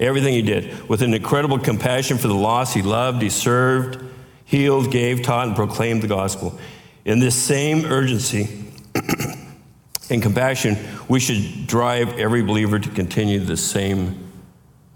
Everything 0.00 0.34
he 0.34 0.42
did. 0.42 0.88
With 0.88 1.02
an 1.02 1.14
incredible 1.14 1.58
compassion 1.58 2.18
for 2.18 2.28
the 2.28 2.34
lost, 2.34 2.74
he 2.74 2.82
loved, 2.82 3.22
he 3.22 3.30
served, 3.30 4.02
healed, 4.44 4.90
gave, 4.90 5.22
taught, 5.22 5.46
and 5.48 5.56
proclaimed 5.56 6.02
the 6.02 6.08
gospel. 6.08 6.58
In 7.04 7.20
this 7.20 7.40
same 7.40 7.84
urgency 7.84 8.64
and 10.10 10.22
compassion, 10.22 10.76
we 11.08 11.20
should 11.20 11.66
drive 11.66 12.18
every 12.18 12.42
believer 12.42 12.78
to 12.78 12.88
continue 12.90 13.38
the 13.38 13.56
same 13.56 14.30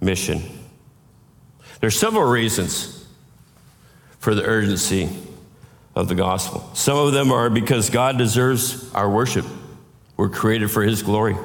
mission. 0.01 0.43
There 1.81 1.89
are 1.89 1.93
several 1.93 2.25
reasons 2.25 3.07
for 4.19 4.35
the 4.35 4.45
urgency 4.45 5.09
of 5.95 6.09
the 6.09 6.15
gospel. 6.15 6.69
Some 6.75 6.97
of 6.97 7.13
them 7.13 7.31
are 7.31 7.51
because 7.51 7.91
God 7.91 8.19
deserves 8.19 8.93
our 8.95 9.09
worship. 9.09 9.45
We're 10.19 10.29
created 10.29 10.71
for 10.71 10.83
his 10.83 11.03
glory. 11.03 11.37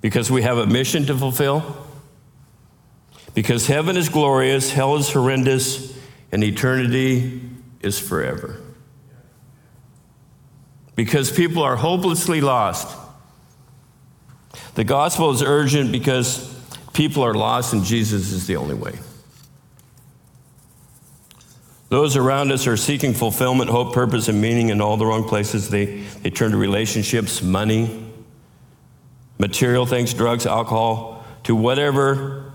Because 0.00 0.30
we 0.30 0.42
have 0.42 0.56
a 0.56 0.66
mission 0.66 1.04
to 1.06 1.18
fulfill. 1.18 1.76
Because 3.34 3.66
heaven 3.66 3.96
is 3.96 4.08
glorious, 4.08 4.70
hell 4.70 4.96
is 4.96 5.10
horrendous, 5.10 5.98
and 6.30 6.42
eternity 6.42 7.42
is 7.80 7.98
forever. 7.98 8.60
Because 10.94 11.30
people 11.32 11.62
are 11.62 11.76
hopelessly 11.76 12.40
lost. 12.40 12.96
The 14.74 14.84
gospel 14.84 15.30
is 15.30 15.42
urgent 15.42 15.90
because 15.92 16.54
people 16.92 17.24
are 17.24 17.34
lost 17.34 17.72
and 17.72 17.84
Jesus 17.84 18.32
is 18.32 18.46
the 18.46 18.56
only 18.56 18.74
way. 18.74 18.98
Those 21.92 22.16
around 22.16 22.50
us 22.52 22.66
are 22.66 22.78
seeking 22.78 23.12
fulfillment, 23.12 23.68
hope, 23.68 23.92
purpose, 23.92 24.28
and 24.28 24.40
meaning 24.40 24.70
in 24.70 24.80
all 24.80 24.96
the 24.96 25.04
wrong 25.04 25.28
places. 25.28 25.68
They, 25.68 25.84
they 26.22 26.30
turn 26.30 26.52
to 26.52 26.56
relationships, 26.56 27.42
money, 27.42 28.10
material 29.38 29.84
things, 29.84 30.14
drugs, 30.14 30.46
alcohol, 30.46 31.22
to 31.42 31.54
whatever, 31.54 32.50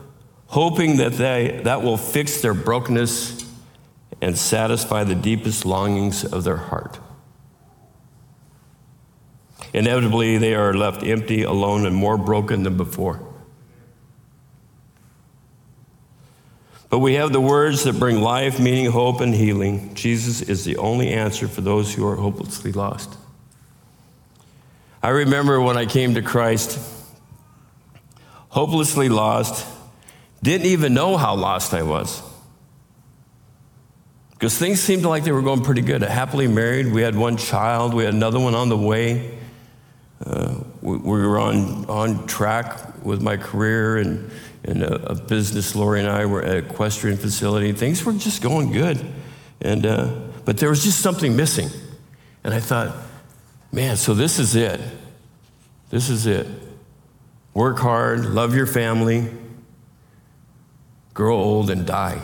hoping 0.47 0.97
that 0.97 1.13
they, 1.13 1.61
that 1.65 1.83
will 1.83 1.97
fix 1.97 2.41
their 2.41 2.55
brokenness 2.55 3.45
and 4.23 4.35
satisfy 4.35 5.03
the 5.03 5.13
deepest 5.13 5.67
longings 5.67 6.25
of 6.25 6.43
their 6.43 6.57
heart. 6.57 6.97
Inevitably, 9.71 10.39
they 10.39 10.55
are 10.55 10.73
left 10.73 11.03
empty, 11.03 11.43
alone, 11.43 11.85
and 11.85 11.95
more 11.95 12.17
broken 12.17 12.63
than 12.63 12.75
before. 12.75 13.26
But 16.89 16.99
we 16.99 17.15
have 17.15 17.33
the 17.33 17.41
words 17.41 17.83
that 17.83 17.99
bring 17.99 18.21
life, 18.21 18.59
meaning, 18.59 18.89
hope, 18.91 19.19
and 19.19 19.33
healing. 19.33 19.93
Jesus 19.93 20.41
is 20.41 20.63
the 20.63 20.77
only 20.77 21.09
answer 21.09 21.47
for 21.47 21.61
those 21.61 21.93
who 21.93 22.07
are 22.07 22.15
hopelessly 22.15 22.71
lost. 22.71 23.15
I 25.03 25.09
remember 25.09 25.59
when 25.59 25.77
I 25.77 25.85
came 25.85 26.15
to 26.15 26.21
Christ, 26.21 26.79
hopelessly 28.49 29.09
lost, 29.09 29.65
didn't 30.41 30.67
even 30.67 30.93
know 30.93 31.17
how 31.17 31.35
lost 31.35 31.73
I 31.73 31.83
was. 31.83 32.21
Because 34.31 34.57
things 34.57 34.79
seemed 34.79 35.03
like 35.03 35.23
they 35.23 35.31
were 35.31 35.41
going 35.41 35.63
pretty 35.63 35.81
good. 35.81 36.03
Happily 36.03 36.47
married, 36.47 36.91
we 36.91 37.01
had 37.01 37.15
one 37.15 37.37
child, 37.37 37.93
we 37.93 38.05
had 38.05 38.13
another 38.13 38.39
one 38.39 38.53
on 38.53 38.69
the 38.69 38.77
way. 38.77 39.37
Uh, 40.25 40.59
we, 40.81 40.97
we, 40.97 41.25
were 41.25 41.39
on, 41.39 41.85
on 41.85 42.27
track 42.27 43.03
with 43.03 43.21
my 43.21 43.37
career 43.37 43.97
and 43.97 44.29
and 44.67 44.83
a, 44.83 45.11
a, 45.11 45.15
business. 45.15 45.75
Lori 45.75 46.01
and 46.01 46.09
I 46.09 46.25
were 46.25 46.43
at 46.43 46.57
an 46.57 46.65
equestrian 46.65 47.17
facility. 47.17 47.71
Things 47.71 48.03
were 48.03 48.13
just 48.13 48.41
going 48.41 48.71
good, 48.71 49.03
and 49.61 49.85
uh, 49.85 50.13
but 50.45 50.57
there 50.57 50.69
was 50.69 50.83
just 50.83 50.99
something 50.99 51.35
missing, 51.35 51.69
and 52.43 52.53
I 52.53 52.59
thought, 52.59 52.95
man, 53.71 53.95
so 53.95 54.13
this 54.13 54.37
is 54.39 54.55
it. 54.55 54.79
This 55.89 56.09
is 56.09 56.27
it. 56.27 56.47
Work 57.53 57.79
hard, 57.79 58.25
love 58.25 58.55
your 58.55 58.67
family, 58.67 59.27
grow 61.13 61.37
old, 61.37 61.69
and 61.69 61.85
die. 61.85 62.21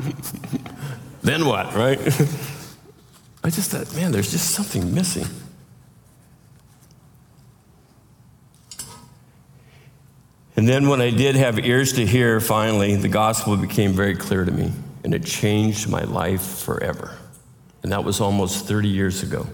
then 1.22 1.44
what, 1.44 1.74
right? 1.74 1.98
I 3.44 3.50
just 3.50 3.70
thought, 3.70 3.94
man, 3.94 4.12
there's 4.12 4.30
just 4.30 4.52
something 4.52 4.94
missing. 4.94 5.26
And 10.56 10.66
then 10.66 10.88
when 10.88 11.02
I 11.02 11.10
did 11.10 11.36
have 11.36 11.58
ears 11.58 11.92
to 11.94 12.06
hear, 12.06 12.40
finally, 12.40 12.96
the 12.96 13.08
gospel 13.08 13.56
became 13.58 13.92
very 13.92 14.16
clear 14.16 14.44
to 14.44 14.50
me, 14.50 14.72
and 15.04 15.12
it 15.12 15.24
changed 15.24 15.88
my 15.88 16.02
life 16.02 16.42
forever. 16.42 17.16
And 17.82 17.92
that 17.92 18.04
was 18.04 18.20
almost 18.20 18.66
30 18.66 18.88
years 18.88 19.22
ago, 19.22 19.46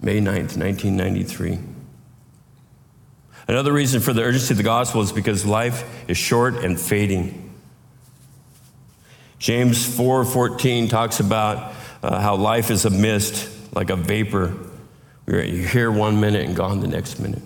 May 0.00 0.20
9th, 0.20 0.56
1993. 0.56 1.58
Another 3.48 3.72
reason 3.72 4.00
for 4.00 4.12
the 4.12 4.22
urgency 4.22 4.54
of 4.54 4.58
the 4.58 4.64
gospel 4.64 5.02
is 5.02 5.12
because 5.12 5.44
life 5.44 5.84
is 6.08 6.16
short 6.16 6.64
and 6.64 6.80
fading. 6.80 7.54
James 9.38 9.86
4:14 9.86 10.88
talks 10.88 11.20
about 11.20 11.74
uh, 12.02 12.20
how 12.20 12.36
life 12.36 12.70
is 12.70 12.84
a 12.84 12.90
mist, 12.90 13.48
like 13.74 13.90
a 13.90 13.96
vapor. 13.96 14.56
You're 15.26 15.42
here 15.42 15.90
one 15.90 16.20
minute 16.20 16.46
and 16.46 16.56
gone 16.56 16.80
the 16.80 16.88
next 16.88 17.20
minute. 17.20 17.42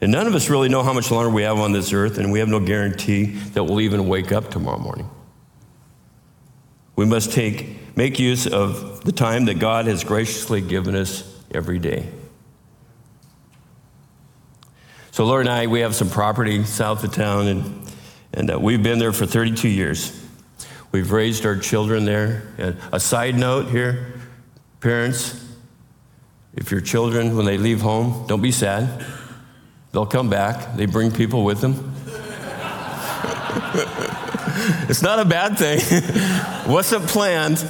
And 0.00 0.10
none 0.12 0.26
of 0.26 0.34
us 0.34 0.48
really 0.48 0.68
know 0.68 0.82
how 0.82 0.92
much 0.92 1.10
longer 1.10 1.28
we 1.28 1.42
have 1.42 1.58
on 1.58 1.72
this 1.72 1.92
earth, 1.92 2.18
and 2.18 2.32
we 2.32 2.38
have 2.38 2.48
no 2.48 2.58
guarantee 2.58 3.26
that 3.26 3.64
we'll 3.64 3.82
even 3.82 4.08
wake 4.08 4.32
up 4.32 4.50
tomorrow 4.50 4.78
morning. 4.78 5.08
We 6.96 7.04
must 7.04 7.32
take, 7.32 7.96
make 7.96 8.18
use 8.18 8.46
of 8.46 9.04
the 9.04 9.12
time 9.12 9.44
that 9.46 9.58
God 9.58 9.86
has 9.86 10.02
graciously 10.04 10.60
given 10.62 10.94
us 10.94 11.24
every 11.52 11.78
day. 11.78 12.08
So, 15.10 15.24
Laura 15.26 15.40
and 15.40 15.50
I, 15.50 15.66
we 15.66 15.80
have 15.80 15.94
some 15.94 16.08
property 16.08 16.64
south 16.64 17.04
of 17.04 17.12
town, 17.12 17.48
and, 17.48 17.92
and 18.32 18.50
uh, 18.52 18.58
we've 18.58 18.82
been 18.82 18.98
there 18.98 19.12
for 19.12 19.26
32 19.26 19.68
years. 19.68 20.16
We've 20.92 21.10
raised 21.10 21.44
our 21.44 21.56
children 21.56 22.04
there. 22.04 22.42
And 22.58 22.76
a 22.92 23.00
side 23.00 23.34
note 23.34 23.68
here 23.68 24.14
parents, 24.80 25.46
if 26.54 26.70
your 26.70 26.80
children, 26.80 27.36
when 27.36 27.44
they 27.44 27.58
leave 27.58 27.82
home, 27.82 28.24
don't 28.26 28.40
be 28.40 28.50
sad. 28.50 29.04
They'll 29.92 30.06
come 30.06 30.30
back, 30.30 30.76
they 30.76 30.86
bring 30.86 31.10
people 31.10 31.44
with 31.44 31.60
them. 31.60 31.94
it's 34.88 35.02
not 35.02 35.18
a 35.18 35.24
bad 35.24 35.58
thing. 35.58 35.80
Wasn't 36.72 37.06
planned. 37.08 37.66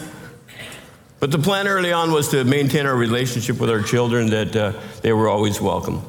But 1.18 1.30
the 1.30 1.38
plan 1.38 1.68
early 1.68 1.92
on 1.92 2.12
was 2.12 2.28
to 2.28 2.44
maintain 2.44 2.86
our 2.86 2.96
relationship 2.96 3.58
with 3.60 3.70
our 3.70 3.82
children, 3.82 4.30
that 4.30 4.56
uh, 4.56 4.72
they 5.02 5.12
were 5.12 5.28
always 5.28 5.60
welcome, 5.60 6.02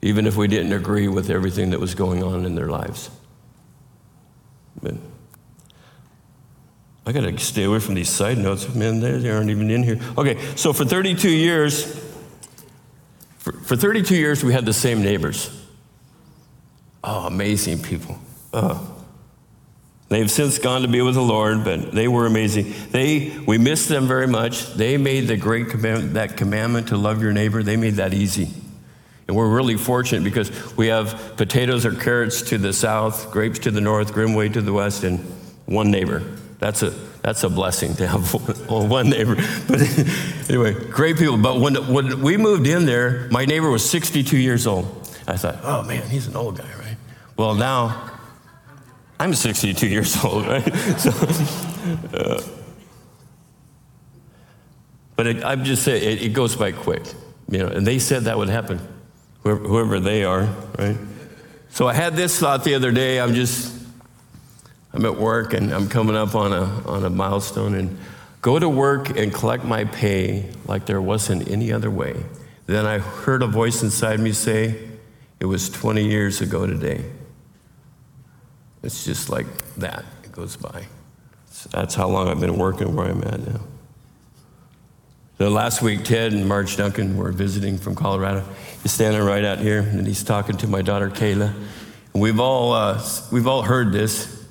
even 0.00 0.26
if 0.26 0.36
we 0.36 0.46
didn't 0.46 0.72
agree 0.72 1.08
with 1.08 1.28
everything 1.30 1.70
that 1.70 1.80
was 1.80 1.94
going 1.94 2.22
on 2.22 2.44
in 2.44 2.54
their 2.54 2.68
lives. 2.68 3.10
But 4.80 4.94
I 7.04 7.12
got 7.12 7.22
to 7.22 7.38
stay 7.38 7.64
away 7.64 7.80
from 7.80 7.94
these 7.94 8.08
side 8.08 8.38
notes. 8.38 8.72
Man, 8.74 9.00
they 9.00 9.28
aren't 9.28 9.50
even 9.50 9.70
in 9.70 9.82
here. 9.82 9.98
Okay, 10.16 10.38
so 10.54 10.72
for 10.72 10.84
32 10.84 11.28
years, 11.28 12.01
for, 13.42 13.52
for 13.52 13.76
32 13.76 14.14
years, 14.14 14.44
we 14.44 14.52
had 14.52 14.64
the 14.64 14.72
same 14.72 15.02
neighbors. 15.02 15.50
Oh, 17.02 17.26
amazing 17.26 17.82
people. 17.82 18.16
Oh. 18.52 18.88
They've 20.10 20.30
since 20.30 20.58
gone 20.58 20.82
to 20.82 20.88
be 20.88 21.02
with 21.02 21.16
the 21.16 21.22
Lord, 21.22 21.64
but 21.64 21.90
they 21.90 22.06
were 22.06 22.26
amazing. 22.26 22.72
They, 22.92 23.36
we 23.44 23.58
miss 23.58 23.88
them 23.88 24.06
very 24.06 24.28
much. 24.28 24.74
They 24.74 24.96
made 24.96 25.26
the 25.26 25.36
great 25.36 25.70
commandment, 25.70 26.14
that 26.14 26.36
commandment 26.36 26.88
to 26.88 26.96
love 26.96 27.20
your 27.20 27.32
neighbor, 27.32 27.64
they 27.64 27.76
made 27.76 27.94
that 27.94 28.14
easy. 28.14 28.48
And 29.26 29.36
we're 29.36 29.52
really 29.52 29.76
fortunate 29.76 30.22
because 30.22 30.76
we 30.76 30.86
have 30.86 31.36
potatoes 31.36 31.84
or 31.84 31.94
carrots 31.94 32.42
to 32.42 32.58
the 32.58 32.72
south, 32.72 33.32
grapes 33.32 33.58
to 33.60 33.72
the 33.72 33.80
north, 33.80 34.12
Grimmway 34.12 34.52
to 34.52 34.60
the 34.60 34.72
west, 34.72 35.02
and 35.02 35.18
one 35.66 35.90
neighbor. 35.90 36.20
That's 36.60 36.84
a, 36.84 36.94
that's 37.22 37.44
a 37.44 37.48
blessing 37.48 37.94
to 37.96 38.06
have 38.06 38.34
one 38.68 39.10
neighbor. 39.10 39.36
But 39.68 39.80
anyway, 40.48 40.74
great 40.74 41.16
people. 41.16 41.38
But 41.38 41.60
when, 41.60 41.74
when 41.92 42.20
we 42.20 42.36
moved 42.36 42.66
in 42.66 42.84
there, 42.84 43.28
my 43.30 43.44
neighbor 43.44 43.70
was 43.70 43.88
62 43.88 44.36
years 44.36 44.66
old. 44.66 44.86
I 45.28 45.36
thought, 45.36 45.58
oh 45.62 45.84
man, 45.84 46.08
he's 46.08 46.26
an 46.26 46.36
old 46.36 46.58
guy, 46.58 46.68
right? 46.78 46.96
Well, 47.36 47.54
now 47.54 48.10
I'm 49.20 49.34
62 49.34 49.86
years 49.86 50.16
old, 50.24 50.46
right? 50.46 50.64
So, 50.98 51.10
uh, 52.12 52.42
but 55.14 55.26
it, 55.28 55.44
I'm 55.44 55.62
just 55.62 55.84
saying, 55.84 56.02
it, 56.02 56.22
it, 56.22 56.28
goes 56.30 56.56
by 56.56 56.72
quick, 56.72 57.02
you 57.48 57.58
know. 57.58 57.68
And 57.68 57.86
they 57.86 58.00
said 58.00 58.24
that 58.24 58.36
would 58.36 58.48
happen, 58.48 58.80
whoever, 59.42 59.60
whoever 59.60 60.00
they 60.00 60.24
are, 60.24 60.48
right? 60.76 60.96
So 61.70 61.86
I 61.86 61.94
had 61.94 62.16
this 62.16 62.38
thought 62.38 62.64
the 62.64 62.74
other 62.74 62.90
day. 62.90 63.20
I'm 63.20 63.34
just 63.34 63.81
I'm 64.94 65.04
at 65.06 65.16
work 65.16 65.54
and 65.54 65.72
I'm 65.72 65.88
coming 65.88 66.16
up 66.16 66.34
on 66.34 66.52
a, 66.52 66.64
on 66.88 67.04
a 67.04 67.10
milestone 67.10 67.74
and 67.74 67.98
go 68.42 68.58
to 68.58 68.68
work 68.68 69.16
and 69.16 69.32
collect 69.32 69.64
my 69.64 69.84
pay 69.84 70.50
like 70.66 70.86
there 70.86 71.00
wasn't 71.00 71.48
any 71.50 71.72
other 71.72 71.90
way. 71.90 72.24
Then 72.66 72.86
I 72.86 72.98
heard 72.98 73.42
a 73.42 73.46
voice 73.46 73.82
inside 73.82 74.20
me 74.20 74.32
say, 74.32 74.78
It 75.40 75.46
was 75.46 75.70
20 75.70 76.06
years 76.06 76.40
ago 76.40 76.66
today. 76.66 77.04
It's 78.82 79.04
just 79.04 79.30
like 79.30 79.46
that, 79.76 80.04
it 80.24 80.32
goes 80.32 80.56
by. 80.56 80.86
So 81.50 81.70
that's 81.72 81.94
how 81.94 82.08
long 82.08 82.28
I've 82.28 82.40
been 82.40 82.58
working 82.58 82.94
where 82.94 83.08
I'm 83.08 83.22
at 83.22 83.40
now. 83.46 83.60
So 85.38 85.48
last 85.48 85.82
week, 85.82 86.04
Ted 86.04 86.32
and 86.32 86.48
Marge 86.48 86.76
Duncan 86.76 87.16
were 87.16 87.32
visiting 87.32 87.78
from 87.78 87.94
Colorado. 87.94 88.44
He's 88.82 88.92
standing 88.92 89.22
right 89.22 89.44
out 89.44 89.58
here 89.58 89.80
and 89.80 90.06
he's 90.06 90.22
talking 90.22 90.56
to 90.58 90.68
my 90.68 90.82
daughter 90.82 91.10
Kayla. 91.10 91.52
We've 92.12 92.38
all, 92.38 92.72
uh, 92.72 93.02
we've 93.30 93.46
all 93.46 93.62
heard 93.62 93.92
this, 93.92 94.41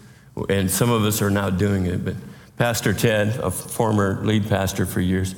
and 0.49 0.69
some 0.69 0.89
of 0.89 1.03
us 1.03 1.21
are 1.21 1.29
now 1.29 1.49
doing 1.49 1.85
it. 1.85 2.03
But 2.03 2.15
Pastor 2.57 2.93
Ted, 2.93 3.39
a 3.39 3.51
former 3.51 4.23
lead 4.23 4.47
pastor 4.47 4.85
for 4.85 5.01
years, 5.01 5.35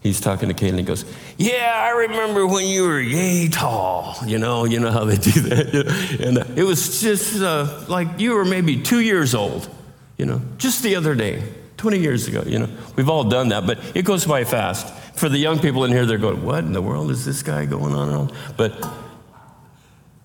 he's 0.00 0.20
talking 0.20 0.48
to 0.48 0.54
Kate 0.54 0.70
and 0.70 0.78
he 0.78 0.84
goes, 0.84 1.04
Yeah, 1.36 1.72
I 1.74 1.90
remember 1.90 2.46
when 2.46 2.66
you 2.66 2.84
were 2.84 3.00
yay 3.00 3.48
tall. 3.48 4.16
You 4.24 4.38
know, 4.38 4.64
you 4.64 4.80
know 4.80 4.90
how 4.90 5.04
they 5.04 5.16
do 5.16 5.32
that. 5.32 6.18
and 6.20 6.38
uh, 6.38 6.44
it 6.54 6.64
was 6.64 7.00
just 7.00 7.40
uh, 7.40 7.84
like 7.88 8.18
you 8.18 8.34
were 8.34 8.44
maybe 8.44 8.82
two 8.82 9.00
years 9.00 9.34
old, 9.34 9.68
you 10.16 10.26
know, 10.26 10.40
just 10.58 10.82
the 10.82 10.96
other 10.96 11.14
day, 11.14 11.42
20 11.76 11.98
years 11.98 12.28
ago. 12.28 12.42
You 12.46 12.60
know, 12.60 12.68
we've 12.94 13.08
all 13.08 13.24
done 13.24 13.48
that, 13.48 13.66
but 13.66 13.78
it 13.94 14.04
goes 14.04 14.24
by 14.24 14.44
fast. 14.44 14.92
For 15.16 15.30
the 15.30 15.38
young 15.38 15.60
people 15.60 15.84
in 15.84 15.92
here, 15.92 16.04
they're 16.04 16.18
going, 16.18 16.44
What 16.44 16.64
in 16.64 16.72
the 16.72 16.82
world 16.82 17.10
is 17.10 17.24
this 17.24 17.42
guy 17.42 17.64
going 17.64 17.94
on 17.94 18.08
and 18.08 18.16
on? 18.16 18.36
But 18.56 18.86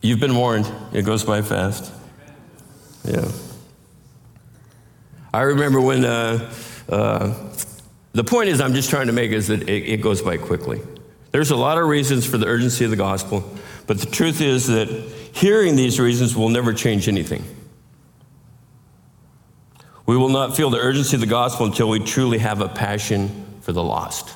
You've 0.01 0.19
been 0.19 0.35
warned. 0.35 0.69
It 0.93 1.03
goes 1.03 1.23
by 1.23 1.43
fast. 1.43 1.91
Yeah. 3.05 3.31
I 5.33 5.41
remember 5.41 5.79
when 5.79 6.03
uh, 6.03 6.53
uh, 6.89 7.33
the 8.13 8.23
point 8.23 8.49
is, 8.49 8.59
I'm 8.59 8.73
just 8.73 8.89
trying 8.89 9.07
to 9.07 9.13
make 9.13 9.31
is 9.31 9.47
that 9.47 9.69
it, 9.69 9.83
it 9.87 10.01
goes 10.01 10.21
by 10.21 10.37
quickly. 10.37 10.81
There's 11.31 11.51
a 11.51 11.55
lot 11.55 11.77
of 11.77 11.87
reasons 11.87 12.25
for 12.25 12.37
the 12.37 12.45
urgency 12.45 12.83
of 12.83 12.91
the 12.91 12.97
gospel, 12.97 13.49
but 13.87 13.99
the 13.99 14.05
truth 14.05 14.41
is 14.41 14.67
that 14.67 14.89
hearing 15.33 15.77
these 15.77 15.99
reasons 15.99 16.35
will 16.35 16.49
never 16.49 16.73
change 16.73 17.07
anything. 17.07 17.43
We 20.05 20.17
will 20.17 20.29
not 20.29 20.57
feel 20.57 20.69
the 20.69 20.79
urgency 20.79 21.15
of 21.15 21.21
the 21.21 21.27
gospel 21.27 21.65
until 21.65 21.87
we 21.87 21.99
truly 21.99 22.39
have 22.39 22.59
a 22.59 22.67
passion 22.67 23.45
for 23.61 23.71
the 23.71 23.83
lost. 23.83 24.35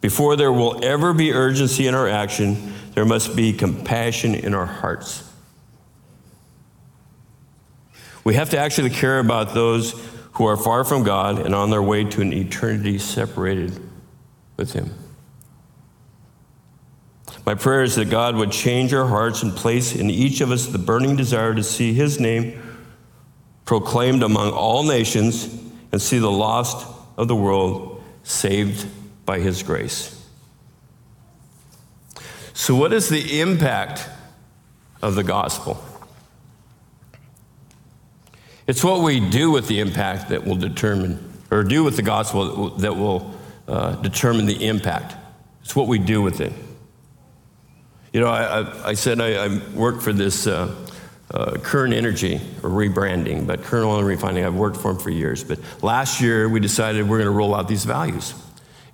Before 0.00 0.34
there 0.34 0.52
will 0.52 0.84
ever 0.84 1.14
be 1.14 1.32
urgency 1.32 1.86
in 1.86 1.94
our 1.94 2.08
action, 2.08 2.74
there 2.94 3.04
must 3.04 3.36
be 3.36 3.52
compassion 3.52 4.34
in 4.34 4.52
our 4.52 4.66
hearts. 4.66 5.31
We 8.24 8.34
have 8.34 8.50
to 8.50 8.58
actually 8.58 8.90
care 8.90 9.18
about 9.18 9.54
those 9.54 9.92
who 10.32 10.46
are 10.46 10.56
far 10.56 10.84
from 10.84 11.02
God 11.02 11.38
and 11.38 11.54
on 11.54 11.70
their 11.70 11.82
way 11.82 12.04
to 12.04 12.20
an 12.20 12.32
eternity 12.32 12.98
separated 12.98 13.78
with 14.56 14.72
Him. 14.72 14.94
My 17.44 17.54
prayer 17.54 17.82
is 17.82 17.96
that 17.96 18.08
God 18.08 18.36
would 18.36 18.52
change 18.52 18.94
our 18.94 19.06
hearts 19.06 19.42
and 19.42 19.52
place 19.54 19.94
in 19.94 20.10
each 20.10 20.40
of 20.40 20.50
us 20.50 20.66
the 20.66 20.78
burning 20.78 21.16
desire 21.16 21.54
to 21.54 21.62
see 21.62 21.92
His 21.92 22.20
name 22.20 22.60
proclaimed 23.64 24.22
among 24.22 24.52
all 24.52 24.84
nations 24.84 25.52
and 25.90 26.00
see 26.00 26.18
the 26.18 26.30
lost 26.30 26.86
of 27.16 27.28
the 27.28 27.36
world 27.36 28.02
saved 28.22 28.86
by 29.26 29.40
His 29.40 29.62
grace. 29.62 30.18
So, 32.54 32.76
what 32.76 32.92
is 32.92 33.08
the 33.08 33.40
impact 33.40 34.08
of 35.00 35.14
the 35.16 35.24
gospel? 35.24 35.82
It's 38.72 38.82
what 38.82 39.02
we 39.02 39.20
do 39.20 39.50
with 39.50 39.68
the 39.68 39.80
impact 39.80 40.30
that 40.30 40.46
will 40.46 40.56
determine, 40.56 41.18
or 41.50 41.62
do 41.62 41.84
with 41.84 41.96
the 41.96 42.02
gospel 42.02 42.70
that 42.78 42.96
will 42.96 43.38
uh, 43.68 43.96
determine 43.96 44.46
the 44.46 44.66
impact. 44.66 45.14
It's 45.60 45.76
what 45.76 45.88
we 45.88 45.98
do 45.98 46.22
with 46.22 46.40
it. 46.40 46.54
You 48.14 48.20
know, 48.20 48.28
I, 48.28 48.60
I, 48.60 48.88
I 48.88 48.94
said 48.94 49.20
I, 49.20 49.44
I 49.44 49.58
for 50.00 50.14
this 50.14 50.46
uh, 50.46 50.74
uh, 51.34 51.58
Kern 51.58 51.92
Energy, 51.92 52.36
or 52.62 52.70
rebranding, 52.70 53.46
but 53.46 53.62
Kern 53.62 53.84
Oil 53.84 53.98
and 53.98 54.06
Refining, 54.06 54.42
I've 54.42 54.54
worked 54.54 54.78
for 54.78 54.94
them 54.94 55.02
for 55.02 55.10
years. 55.10 55.44
But 55.44 55.58
last 55.82 56.22
year, 56.22 56.48
we 56.48 56.58
decided 56.58 57.06
we're 57.06 57.18
going 57.18 57.26
to 57.26 57.30
roll 57.30 57.54
out 57.54 57.68
these 57.68 57.84
values. 57.84 58.32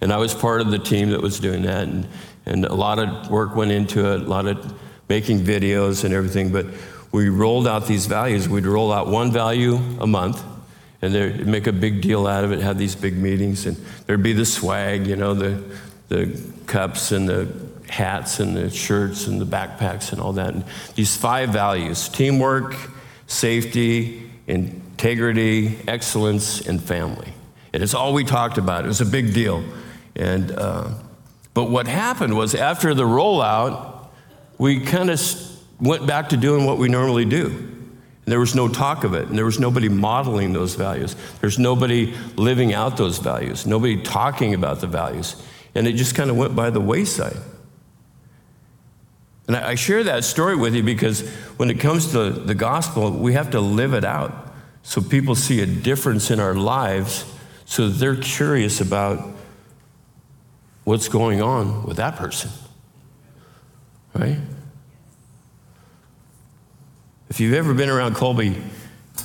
And 0.00 0.12
I 0.12 0.16
was 0.16 0.34
part 0.34 0.60
of 0.60 0.72
the 0.72 0.80
team 0.80 1.10
that 1.10 1.22
was 1.22 1.38
doing 1.38 1.62
that. 1.62 1.84
And, 1.84 2.08
and 2.46 2.64
a 2.64 2.74
lot 2.74 2.98
of 2.98 3.30
work 3.30 3.54
went 3.54 3.70
into 3.70 4.12
it, 4.12 4.22
a 4.22 4.24
lot 4.24 4.46
of 4.46 4.74
making 5.08 5.42
videos 5.42 6.02
and 6.02 6.12
everything. 6.12 6.50
But 6.50 6.66
we 7.12 7.28
rolled 7.28 7.66
out 7.66 7.86
these 7.86 8.06
values. 8.06 8.48
We'd 8.48 8.66
roll 8.66 8.92
out 8.92 9.08
one 9.08 9.32
value 9.32 9.76
a 10.00 10.06
month, 10.06 10.42
and 11.00 11.14
they'd 11.14 11.46
make 11.46 11.66
a 11.66 11.72
big 11.72 12.02
deal 12.02 12.26
out 12.26 12.44
of 12.44 12.52
it, 12.52 12.60
have 12.60 12.78
these 12.78 12.94
big 12.94 13.16
meetings, 13.16 13.66
and 13.66 13.76
there'd 14.06 14.22
be 14.22 14.32
the 14.32 14.44
swag, 14.44 15.06
you 15.06 15.16
know, 15.16 15.34
the, 15.34 15.62
the 16.08 16.40
cups 16.66 17.12
and 17.12 17.28
the 17.28 17.48
hats 17.88 18.40
and 18.40 18.54
the 18.54 18.68
shirts 18.68 19.26
and 19.26 19.40
the 19.40 19.46
backpacks 19.46 20.12
and 20.12 20.20
all 20.20 20.34
that. 20.34 20.54
And 20.54 20.64
these 20.94 21.16
five 21.16 21.50
values 21.50 22.08
teamwork, 22.08 22.76
safety, 23.26 24.30
integrity, 24.46 25.78
excellence, 25.86 26.66
and 26.66 26.82
family. 26.82 27.32
And 27.72 27.82
it's 27.82 27.94
all 27.94 28.12
we 28.12 28.24
talked 28.24 28.58
about. 28.58 28.84
It 28.84 28.88
was 28.88 29.00
a 29.00 29.06
big 29.06 29.32
deal. 29.32 29.64
And, 30.16 30.50
uh, 30.50 30.90
but 31.54 31.70
what 31.70 31.86
happened 31.86 32.36
was 32.36 32.54
after 32.54 32.94
the 32.94 33.04
rollout, 33.04 34.08
we 34.58 34.80
kind 34.80 35.10
of 35.10 35.20
went 35.80 36.06
back 36.06 36.30
to 36.30 36.36
doing 36.36 36.64
what 36.64 36.78
we 36.78 36.88
normally 36.88 37.24
do. 37.24 37.46
And 37.46 38.32
there 38.32 38.40
was 38.40 38.54
no 38.54 38.68
talk 38.68 39.04
of 39.04 39.14
it, 39.14 39.28
and 39.28 39.38
there 39.38 39.44
was 39.44 39.58
nobody 39.58 39.88
modeling 39.88 40.52
those 40.52 40.74
values. 40.74 41.16
There's 41.40 41.58
nobody 41.58 42.14
living 42.36 42.74
out 42.74 42.96
those 42.96 43.18
values, 43.18 43.66
nobody 43.66 44.02
talking 44.02 44.54
about 44.54 44.80
the 44.80 44.86
values. 44.86 45.42
And 45.74 45.86
it 45.86 45.94
just 45.94 46.14
kind 46.14 46.28
of 46.28 46.36
went 46.36 46.54
by 46.54 46.70
the 46.70 46.80
wayside. 46.80 47.36
And 49.46 49.56
I 49.56 49.76
share 49.76 50.04
that 50.04 50.24
story 50.24 50.56
with 50.56 50.74
you 50.74 50.82
because 50.82 51.26
when 51.56 51.70
it 51.70 51.80
comes 51.80 52.12
to 52.12 52.30
the 52.30 52.54
gospel, 52.54 53.10
we 53.10 53.32
have 53.32 53.52
to 53.52 53.60
live 53.60 53.94
it 53.94 54.04
out 54.04 54.52
so 54.82 55.00
people 55.00 55.34
see 55.34 55.62
a 55.62 55.66
difference 55.66 56.30
in 56.30 56.38
our 56.38 56.54
lives 56.54 57.24
so 57.64 57.88
they're 57.88 58.16
curious 58.16 58.80
about 58.80 59.26
what's 60.84 61.08
going 61.08 61.42
on 61.42 61.84
with 61.84 61.96
that 61.98 62.16
person. 62.16 62.50
Right? 64.14 64.38
If 67.38 67.42
you've 67.42 67.54
ever 67.54 67.72
been 67.72 67.88
around 67.88 68.16
Colby, 68.16 68.60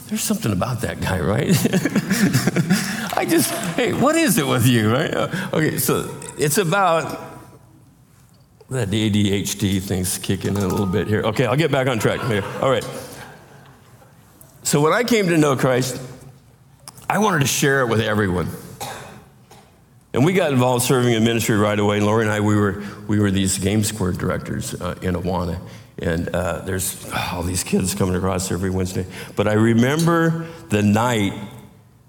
there's 0.06 0.22
something 0.22 0.52
about 0.52 0.82
that 0.82 1.02
guy, 1.02 1.20
right? 1.20 1.48
I 3.18 3.26
just, 3.28 3.50
hey, 3.76 3.92
what 3.92 4.16
is 4.16 4.38
it 4.38 4.46
with 4.46 4.68
you, 4.68 4.94
right? 4.94 5.12
Okay, 5.52 5.80
so 5.80 6.16
it's 6.38 6.60
about 6.60 7.20
that 8.70 8.90
ADHD 8.92 9.82
thing's 9.82 10.20
kicking 10.20 10.56
in 10.56 10.62
a 10.62 10.68
little 10.68 10.86
bit 10.86 11.08
here. 11.08 11.24
Okay, 11.24 11.48
I'll 11.48 11.56
get 11.56 11.72
back 11.72 11.88
on 11.88 11.98
track 11.98 12.22
here. 12.28 12.44
All 12.62 12.70
right. 12.70 12.88
So 14.62 14.80
when 14.80 14.94
I 14.94 15.04
came 15.04 15.30
to 15.30 15.38
know 15.40 15.56
Christ, 15.56 16.00
I 17.10 17.18
wanted 17.18 17.40
to 17.40 17.48
share 17.48 17.82
it 17.82 17.88
with 17.88 18.00
everyone. 18.00 18.48
And 20.14 20.24
we 20.24 20.34
got 20.34 20.52
involved 20.52 20.86
serving 20.86 21.16
in 21.16 21.24
ministry 21.24 21.58
right 21.58 21.80
away. 21.80 21.98
And 21.98 22.06
Lori 22.06 22.26
and 22.26 22.32
I, 22.32 22.42
we 22.42 22.56
were, 22.56 22.84
we 23.08 23.18
were 23.18 23.32
these 23.32 23.58
game 23.58 23.84
square 23.84 24.12
directors 24.12 24.80
uh, 24.80 25.00
in 25.02 25.16
Awana. 25.16 25.60
And 26.00 26.30
uh, 26.30 26.60
there's 26.62 27.10
all 27.32 27.44
these 27.44 27.64
kids 27.64 27.94
coming 27.96 28.16
across 28.16 28.52
every 28.52 28.70
Wednesday. 28.70 29.06
But 29.36 29.48
I 29.48 29.54
remember 29.54 30.48
the 30.70 30.82
night 30.82 31.34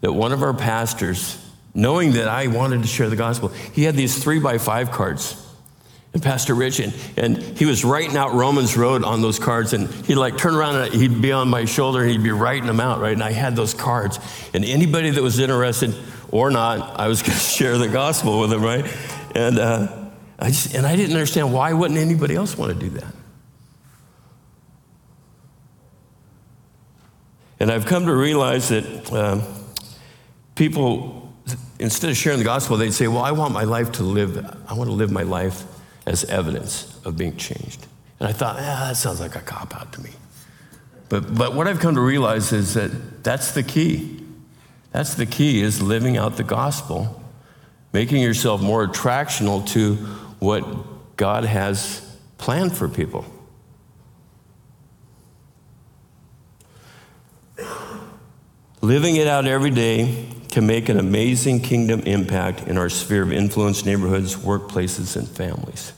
that 0.01 0.13
one 0.13 0.33
of 0.33 0.43
our 0.43 0.55
pastors, 0.55 1.39
knowing 1.75 2.13
that 2.13 2.29
I 2.29 2.47
wanted 2.47 2.83
to 2.83 2.89
share 2.89 3.09
the 3.09 3.17
gospel, 3.17 3.49
he 3.49 3.85
had 3.85 3.95
these 3.95 4.23
three 4.23 4.39
by 4.39 4.59
five 4.59 4.91
cards. 4.91 5.41
And 6.13 6.23
Pastor 6.23 6.55
Rich, 6.55 6.79
and, 6.79 6.95
and 7.17 7.43
he 7.43 7.67
was 7.67 7.85
writing 7.85 8.17
out 8.17 8.35
Romans 8.35 8.77
Road 8.77 9.03
on 9.03 9.21
those 9.21 9.41
cards, 9.41 9.73
and 9.73 9.91
he'd 10.07 10.15
like 10.15 10.39
turn 10.39 10.55
around 10.55 10.77
and 10.77 10.95
he'd 10.95 11.21
be 11.21 11.33
on 11.33 11.49
my 11.49 11.65
shoulder 11.65 12.03
and 12.03 12.11
he'd 12.11 12.23
be 12.23 12.31
writing 12.31 12.67
them 12.67 12.79
out, 12.79 13.01
right? 13.01 13.13
And 13.13 13.23
I 13.23 13.33
had 13.33 13.57
those 13.57 13.75
cards. 13.75 14.21
And 14.55 14.65
anybody 14.65 15.11
that 15.11 15.23
was 15.23 15.41
interested, 15.41 15.95
or 16.31 16.51
not, 16.51 17.01
I 17.01 17.09
was 17.09 17.23
going 17.23 17.33
to 17.33 17.39
share 17.39 17.79
the 17.79 17.89
gospel 17.89 18.41
with 18.41 18.51
them, 18.51 18.63
right? 18.63 18.87
And, 19.35 19.59
uh, 19.59 20.05
I 20.39 20.49
just, 20.49 20.75
and 20.75 20.87
I 20.87 20.97
didn't 20.97 21.15
understand 21.15 21.53
why 21.53 21.73
wouldn't 21.73 21.99
anybody 21.99 22.35
else 22.35 22.57
want 22.59 22.73
to 22.73 22.79
do 22.79 22.91
that? 22.99 23.13
And 27.61 27.71
I've 27.71 27.87
come 27.87 28.07
to 28.07 28.15
realize 28.15 28.69
that 28.69 29.13
uh, 29.13 29.41
people, 30.55 31.33
instead 31.79 32.11
of 32.11 32.17
sharing 32.17 32.39
the 32.39 32.45
gospel, 32.45 32.77
they'd 32.77 32.93
say, 32.93 33.09
Well, 33.09 33.23
I 33.23 33.33
want 33.33 33.53
my 33.53 33.65
life 33.65 33.93
to 33.93 34.03
live, 34.03 34.37
I 34.69 34.75
want 34.75 34.89
to 34.89 34.95
live 34.95 35.11
my 35.11 35.23
life 35.23 35.63
as 36.07 36.25
evidence 36.25 37.01
of 37.05 37.17
being 37.17 37.37
changed. 37.37 37.87
And 38.19 38.29
I 38.29 38.33
thought, 38.33 38.57
Yeah, 38.57 38.87
that 38.89 38.97
sounds 38.97 39.21
like 39.21 39.37
a 39.37 39.41
cop 39.41 39.75
out 39.77 39.93
to 39.95 40.03
me. 40.03 40.11
But, 41.09 41.35
but 41.35 41.55
what 41.55 41.69
I've 41.69 41.81
come 41.81 41.95
to 41.95 42.01
realize 42.01 42.53
is 42.53 42.75
that 42.75 43.23
that's 43.23 43.53
the 43.53 43.63
key. 43.63 44.21
That's 44.91 45.15
the 45.15 45.27
key 45.27 45.61
is 45.61 45.83
living 45.83 46.17
out 46.17 46.37
the 46.37 46.45
gospel, 46.45 47.23
making 47.93 48.23
yourself 48.23 48.63
more 48.63 48.87
attractional 48.87 49.67
to 49.69 49.97
what 50.41 51.17
God 51.17 51.45
has 51.45 52.01
planned 52.39 52.77
for 52.77 52.89
people. 52.89 53.25
Living 58.85 59.17
it 59.17 59.27
out 59.27 59.47
every 59.47 59.71
day 59.71 60.27
can 60.51 60.67
make 60.67 60.91
an 60.91 60.99
amazing 60.99 61.59
kingdom 61.59 62.01
impact 62.01 62.69
in 62.69 62.77
our 62.77 62.91
sphere 62.91 63.23
of 63.23 63.33
influence, 63.33 63.87
neighborhoods, 63.87 64.37
workplaces, 64.37 65.17
and 65.17 65.27
families. 65.27 65.95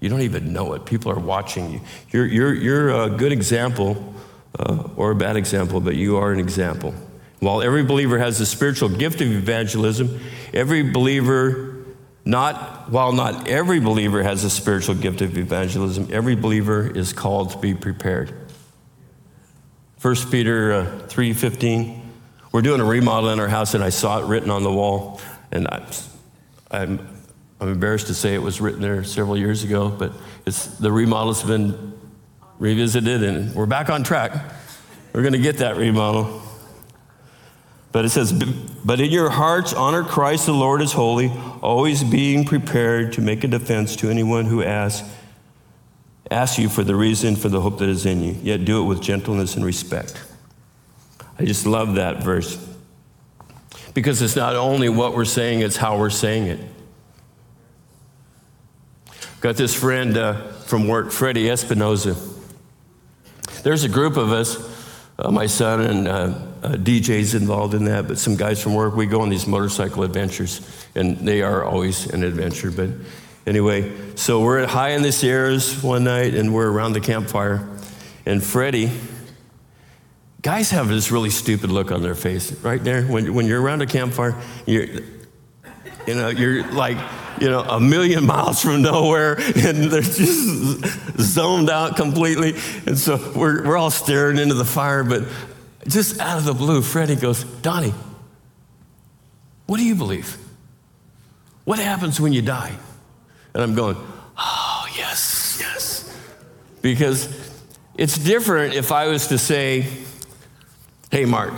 You 0.00 0.08
don't 0.08 0.22
even 0.22 0.50
know 0.50 0.72
it. 0.72 0.86
People 0.86 1.12
are 1.12 1.18
watching 1.18 1.70
you. 1.70 1.80
You're, 2.10 2.24
you're, 2.24 2.54
you're 2.54 3.02
a 3.02 3.10
good 3.10 3.32
example, 3.32 4.14
uh, 4.58 4.88
or 4.96 5.10
a 5.10 5.14
bad 5.14 5.36
example, 5.36 5.82
but 5.82 5.94
you 5.94 6.16
are 6.16 6.32
an 6.32 6.38
example. 6.38 6.94
While 7.40 7.60
every 7.60 7.84
believer 7.84 8.18
has 8.18 8.38
the 8.38 8.46
spiritual 8.46 8.88
gift 8.88 9.20
of 9.20 9.30
evangelism, 9.30 10.18
every 10.54 10.90
believer, 10.90 11.84
not, 12.24 12.90
while 12.90 13.12
not 13.12 13.46
every 13.46 13.78
believer 13.78 14.22
has 14.22 14.42
a 14.42 14.48
spiritual 14.48 14.94
gift 14.94 15.20
of 15.20 15.36
evangelism, 15.36 16.08
every 16.10 16.34
believer 16.34 16.90
is 16.96 17.12
called 17.12 17.50
to 17.50 17.58
be 17.58 17.74
prepared. 17.74 18.32
1 20.00 20.16
Peter 20.30 20.72
uh, 20.72 20.86
3.15. 21.08 22.01
We're 22.52 22.60
doing 22.60 22.82
a 22.82 22.84
remodel 22.84 23.30
in 23.30 23.40
our 23.40 23.48
house, 23.48 23.72
and 23.72 23.82
I 23.82 23.88
saw 23.88 24.22
it 24.22 24.26
written 24.26 24.50
on 24.50 24.62
the 24.62 24.72
wall. 24.72 25.20
And 25.50 25.66
I, 25.68 25.86
I'm, 26.70 27.08
I'm 27.58 27.68
embarrassed 27.68 28.08
to 28.08 28.14
say 28.14 28.34
it 28.34 28.42
was 28.42 28.60
written 28.60 28.82
there 28.82 29.04
several 29.04 29.38
years 29.38 29.64
ago, 29.64 29.88
but 29.88 30.12
it's, 30.44 30.66
the 30.66 30.92
remodel's 30.92 31.42
been 31.42 31.94
revisited, 32.58 33.22
and 33.22 33.54
we're 33.54 33.64
back 33.64 33.88
on 33.88 34.04
track. 34.04 34.32
We're 35.14 35.22
going 35.22 35.32
to 35.32 35.38
get 35.38 35.58
that 35.58 35.76
remodel. 35.76 36.42
But 37.90 38.04
it 38.04 38.10
says, 38.10 38.32
But 38.84 39.00
in 39.00 39.10
your 39.10 39.30
hearts, 39.30 39.72
honor 39.72 40.04
Christ 40.04 40.44
the 40.44 40.52
Lord 40.52 40.82
as 40.82 40.92
holy, 40.92 41.32
always 41.62 42.04
being 42.04 42.44
prepared 42.44 43.14
to 43.14 43.22
make 43.22 43.44
a 43.44 43.48
defense 43.48 43.96
to 43.96 44.10
anyone 44.10 44.44
who 44.44 44.62
asks, 44.62 45.08
asks 46.30 46.58
you 46.58 46.68
for 46.68 46.84
the 46.84 46.96
reason 46.96 47.36
for 47.36 47.48
the 47.48 47.62
hope 47.62 47.78
that 47.78 47.88
is 47.88 48.04
in 48.04 48.22
you, 48.22 48.36
yet 48.42 48.66
do 48.66 48.82
it 48.82 48.84
with 48.84 49.00
gentleness 49.00 49.56
and 49.56 49.64
respect. 49.64 50.22
I 51.38 51.44
just 51.44 51.66
love 51.66 51.94
that 51.96 52.22
verse. 52.22 52.58
Because 53.94 54.22
it's 54.22 54.36
not 54.36 54.56
only 54.56 54.88
what 54.88 55.14
we're 55.14 55.24
saying, 55.24 55.60
it's 55.60 55.76
how 55.76 55.98
we're 55.98 56.10
saying 56.10 56.46
it. 56.46 56.60
Got 59.40 59.56
this 59.56 59.74
friend 59.74 60.16
uh, 60.16 60.52
from 60.52 60.86
work, 60.86 61.10
Freddie 61.10 61.46
Espinoza. 61.46 62.16
There's 63.64 63.84
a 63.84 63.88
group 63.88 64.16
of 64.16 64.32
us, 64.32 64.56
uh, 65.18 65.30
my 65.30 65.46
son 65.46 65.80
and 65.80 66.08
uh, 66.08 66.10
uh 66.62 66.68
DJ's 66.74 67.34
involved 67.34 67.74
in 67.74 67.84
that, 67.84 68.06
but 68.06 68.18
some 68.18 68.36
guys 68.36 68.62
from 68.62 68.74
work, 68.74 68.94
we 68.94 69.06
go 69.06 69.20
on 69.20 69.28
these 69.28 69.46
motorcycle 69.46 70.04
adventures, 70.04 70.60
and 70.94 71.18
they 71.18 71.42
are 71.42 71.64
always 71.64 72.06
an 72.06 72.22
adventure. 72.22 72.70
But 72.70 72.90
anyway, 73.46 73.92
so 74.14 74.42
we're 74.42 74.64
high 74.66 74.90
in 74.90 75.02
the 75.02 75.12
Sierras 75.12 75.82
one 75.82 76.04
night, 76.04 76.34
and 76.34 76.54
we're 76.54 76.70
around 76.70 76.92
the 76.92 77.00
campfire, 77.00 77.68
and 78.24 78.42
Freddie, 78.42 78.90
guys 80.42 80.70
have 80.72 80.88
this 80.88 81.12
really 81.12 81.30
stupid 81.30 81.70
look 81.70 81.92
on 81.92 82.02
their 82.02 82.16
face 82.16 82.52
right 82.62 82.82
there. 82.82 83.04
When, 83.04 83.32
when 83.32 83.46
you're 83.46 83.62
around 83.62 83.80
a 83.80 83.86
campfire 83.86 84.36
you're 84.66 84.86
you 86.06 86.14
know 86.14 86.28
you're 86.28 86.66
like 86.72 86.98
you 87.40 87.48
know 87.48 87.60
a 87.60 87.80
million 87.80 88.26
miles 88.34 88.60
from 88.60 88.82
nowhere 88.82 89.34
and 89.38 89.84
they're 89.84 90.02
just 90.02 91.20
zoned 91.20 91.70
out 91.70 91.96
completely. 91.96 92.54
And 92.86 92.98
so 92.98 93.32
we're, 93.36 93.64
we're 93.64 93.76
all 93.76 93.90
staring 93.90 94.38
into 94.38 94.54
the 94.54 94.64
fire 94.64 95.04
but 95.04 95.22
just 95.86 96.20
out 96.20 96.38
of 96.38 96.44
the 96.44 96.54
blue 96.54 96.82
freddie 96.82 97.16
goes 97.16 97.44
donnie 97.44 97.94
what 99.66 99.78
do 99.78 99.84
you 99.84 99.94
believe? 99.94 100.36
What 101.64 101.78
happens 101.78 102.20
when 102.20 102.32
you 102.32 102.42
die? 102.42 102.76
And 103.54 103.62
i'm 103.62 103.74
going 103.74 103.96
oh 104.36 104.86
yes 104.96 105.58
yes. 105.60 106.18
Because 106.80 107.28
it's 107.96 108.18
different 108.18 108.74
if 108.74 108.90
i 108.90 109.06
was 109.06 109.28
to 109.28 109.38
say 109.38 109.86
Hey, 111.12 111.26
Mark. 111.26 111.52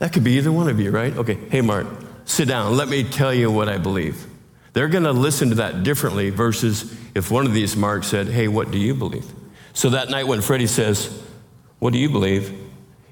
That 0.00 0.12
could 0.12 0.22
be 0.22 0.32
either 0.32 0.52
one 0.52 0.68
of 0.68 0.78
you, 0.78 0.90
right? 0.90 1.16
Okay, 1.16 1.38
hey, 1.50 1.62
Mark, 1.62 1.86
sit 2.26 2.46
down. 2.46 2.76
Let 2.76 2.88
me 2.88 3.02
tell 3.02 3.32
you 3.32 3.50
what 3.50 3.70
I 3.70 3.78
believe. 3.78 4.26
They're 4.74 4.88
going 4.88 5.04
to 5.04 5.12
listen 5.12 5.48
to 5.48 5.54
that 5.56 5.82
differently 5.82 6.28
versus 6.28 6.94
if 7.14 7.30
one 7.30 7.46
of 7.46 7.54
these 7.54 7.74
Marks 7.74 8.08
said, 8.08 8.28
Hey, 8.28 8.46
what 8.46 8.70
do 8.70 8.76
you 8.76 8.94
believe? 8.94 9.24
So 9.72 9.88
that 9.90 10.10
night 10.10 10.26
when 10.26 10.42
Freddie 10.42 10.66
says, 10.66 11.22
What 11.78 11.94
do 11.94 11.98
you 11.98 12.10
believe? 12.10 12.54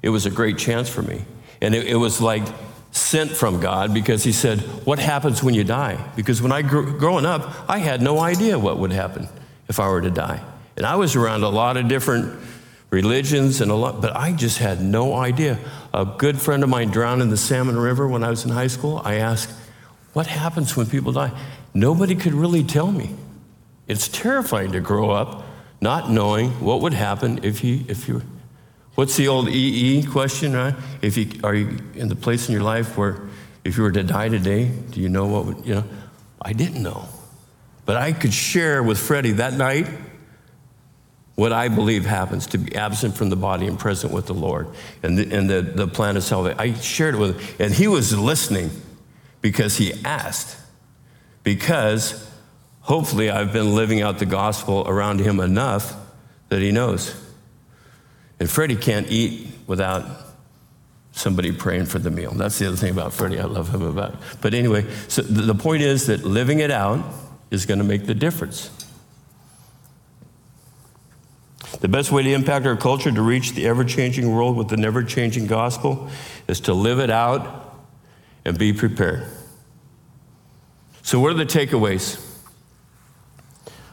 It 0.03 0.09
was 0.09 0.27
a 0.27 0.29
great 0.29 0.59
chance 0.59 0.87
for 0.87 1.01
me. 1.01 1.25
And 1.61 1.73
it, 1.73 1.87
it 1.87 1.95
was 1.95 2.21
like 2.21 2.43
sent 2.91 3.31
from 3.31 3.59
God 3.59 3.95
because 3.95 4.23
he 4.23 4.31
said, 4.31 4.59
What 4.85 4.99
happens 4.99 5.41
when 5.41 5.55
you 5.55 5.63
die? 5.63 5.97
Because 6.15 6.43
when 6.43 6.51
I 6.51 6.61
grew 6.61 6.95
growing 6.99 7.25
up, 7.25 7.67
I 7.67 7.79
had 7.79 8.03
no 8.03 8.19
idea 8.19 8.59
what 8.59 8.77
would 8.77 8.91
happen 8.91 9.27
if 9.67 9.79
I 9.79 9.89
were 9.89 10.01
to 10.01 10.11
die. 10.11 10.43
And 10.77 10.85
I 10.85 10.95
was 10.95 11.15
around 11.15 11.41
a 11.41 11.49
lot 11.49 11.75
of 11.75 11.87
different 11.87 12.39
religions 12.89 13.61
and 13.61 13.71
a 13.71 13.75
lot, 13.75 14.01
but 14.01 14.15
I 14.15 14.31
just 14.31 14.59
had 14.59 14.81
no 14.81 15.15
idea. 15.15 15.59
A 15.93 16.05
good 16.05 16.39
friend 16.39 16.63
of 16.63 16.69
mine 16.69 16.89
drowned 16.89 17.21
in 17.21 17.29
the 17.29 17.37
Salmon 17.37 17.77
River 17.77 18.07
when 18.07 18.23
I 18.23 18.29
was 18.29 18.45
in 18.45 18.51
high 18.51 18.67
school. 18.67 19.01
I 19.03 19.15
asked, 19.15 19.51
What 20.13 20.27
happens 20.27 20.75
when 20.75 20.87
people 20.87 21.11
die? 21.11 21.31
Nobody 21.73 22.15
could 22.15 22.33
really 22.33 22.63
tell 22.63 22.91
me. 22.91 23.15
It's 23.87 24.07
terrifying 24.07 24.71
to 24.73 24.79
grow 24.79 25.11
up 25.11 25.45
not 25.79 26.09
knowing 26.09 26.49
what 26.59 26.81
would 26.81 26.93
happen 26.93 27.39
if 27.43 27.63
you, 27.63 27.83
if 27.87 28.07
you, 28.07 28.21
what's 28.95 29.15
the 29.15 29.27
old 29.27 29.47
EE 29.47 30.03
question, 30.03 30.53
right? 30.53 30.73
If 31.01 31.17
you, 31.17 31.29
are 31.43 31.53
you 31.53 31.77
in 31.93 32.07
the 32.07 32.15
place 32.15 32.47
in 32.47 32.53
your 32.53 32.63
life 32.63 32.97
where 32.97 33.21
if 33.63 33.77
you 33.77 33.83
were 33.83 33.91
to 33.91 34.03
die 34.03 34.29
today, 34.29 34.65
do 34.65 34.99
you 34.99 35.09
know 35.09 35.27
what 35.27 35.45
would, 35.45 35.65
you 35.65 35.75
know? 35.75 35.83
I 36.41 36.53
didn't 36.53 36.81
know. 36.81 37.07
But 37.85 37.97
I 37.97 38.11
could 38.11 38.33
share 38.33 38.81
with 38.81 38.97
Freddie 38.97 39.33
that 39.33 39.53
night 39.53 39.87
what 41.37 41.53
I 41.53 41.67
believe 41.67 42.03
happens 42.03 42.47
to 42.47 42.57
be 42.57 42.75
absent 42.75 43.15
from 43.15 43.29
the 43.29 43.35
body 43.35 43.67
and 43.67 43.77
present 43.77 44.11
with 44.11 44.25
the 44.25 44.33
Lord 44.33 44.69
and 45.03 45.19
the, 45.19 45.31
and 45.31 45.47
the, 45.47 45.61
the 45.61 45.87
plan 45.87 46.17
of 46.17 46.23
salvation. 46.23 46.59
I 46.59 46.73
shared 46.73 47.13
it 47.13 47.19
with 47.19 47.39
him, 47.39 47.55
and 47.59 47.73
he 47.73 47.87
was 47.87 48.17
listening 48.17 48.71
because 49.39 49.77
he 49.77 49.93
asked. 50.03 50.57
Because 51.43 52.27
hopefully 52.81 53.29
I've 53.29 53.53
been 53.53 53.75
living 53.75 54.01
out 54.01 54.17
the 54.17 54.25
gospel 54.25 54.83
around 54.87 55.19
him 55.19 55.39
enough 55.39 55.95
that 56.49 56.59
he 56.59 56.71
knows. 56.71 57.13
And 58.39 58.49
Freddie 58.49 58.75
can't 58.75 59.07
eat 59.11 59.47
without 59.67 60.05
somebody 61.11 61.51
praying 61.51 61.85
for 61.85 61.99
the 61.99 62.09
meal. 62.09 62.31
That's 62.31 62.57
the 62.57 62.67
other 62.67 62.77
thing 62.77 62.91
about 62.91 63.13
Freddie 63.13 63.39
I 63.39 63.45
love 63.45 63.71
him 63.71 63.83
about. 63.83 64.15
But 64.41 64.55
anyway, 64.55 64.87
so 65.07 65.21
the 65.21 65.53
point 65.53 65.83
is 65.83 66.07
that 66.07 66.23
living 66.23 66.61
it 66.61 66.71
out 66.71 67.05
is 67.51 67.67
going 67.67 67.77
to 67.77 67.85
make 67.85 68.07
the 68.07 68.15
difference. 68.15 68.71
The 71.79 71.87
best 71.87 72.11
way 72.11 72.23
to 72.23 72.31
impact 72.31 72.65
our 72.65 72.75
culture 72.75 73.11
to 73.11 73.21
reach 73.21 73.51
the 73.51 73.67
ever 73.67 73.83
changing 73.83 74.33
world 74.33 74.57
with 74.57 74.69
the 74.69 74.77
never 74.77 75.03
changing 75.03 75.47
gospel 75.47 76.09
is 76.47 76.59
to 76.61 76.73
live 76.73 76.99
it 76.99 77.11
out 77.11 77.75
and 78.45 78.57
be 78.57 78.73
prepared. 78.73 79.27
So, 81.03 81.19
what 81.19 81.31
are 81.31 81.35
the 81.35 81.45
takeaways? 81.45 82.23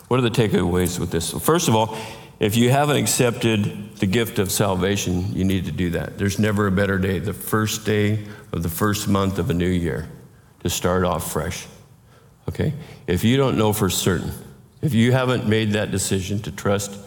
What 0.09 0.19
are 0.19 0.23
the 0.23 0.31
takeaways 0.31 0.99
with 0.99 1.11
this? 1.11 1.33
Well, 1.33 1.41
first 1.41 1.69
of 1.69 1.75
all, 1.75 1.97
if 2.41 2.57
you 2.57 2.71
haven't 2.71 2.97
accepted 2.97 3.97
the 3.97 4.07
gift 4.07 4.39
of 4.39 4.51
salvation, 4.51 5.35
you 5.35 5.45
need 5.45 5.67
to 5.67 5.73
do 5.73 5.91
that. 5.91 6.19
There's 6.19 6.39
never 6.39 6.67
a 6.67 6.73
better 6.73 6.99
day, 6.99 7.19
the 7.19 7.33
first 7.33 7.85
day 7.85 8.25
of 8.53 8.63
the 8.63 8.69
first 8.69 9.09
month 9.09 9.39
of 9.39 9.51
a 9.51 9.55
new 9.55 9.69
year, 9.69 10.09
to 10.63 10.71
start 10.71 11.05
off 11.05 11.33
fresh. 11.33 11.67
Okay? 12.49 12.75
If 13.07 13.25
you 13.25 13.37
don't 13.37 13.57
know 13.57 13.73
for 13.73 13.89
certain, 13.89 14.33
if 14.83 14.95
you 14.95 15.13
haven't 15.13 15.49
made 15.49 15.73
that 15.73 15.91
decision 15.91 16.41
to 16.43 16.51
trust 16.51 16.99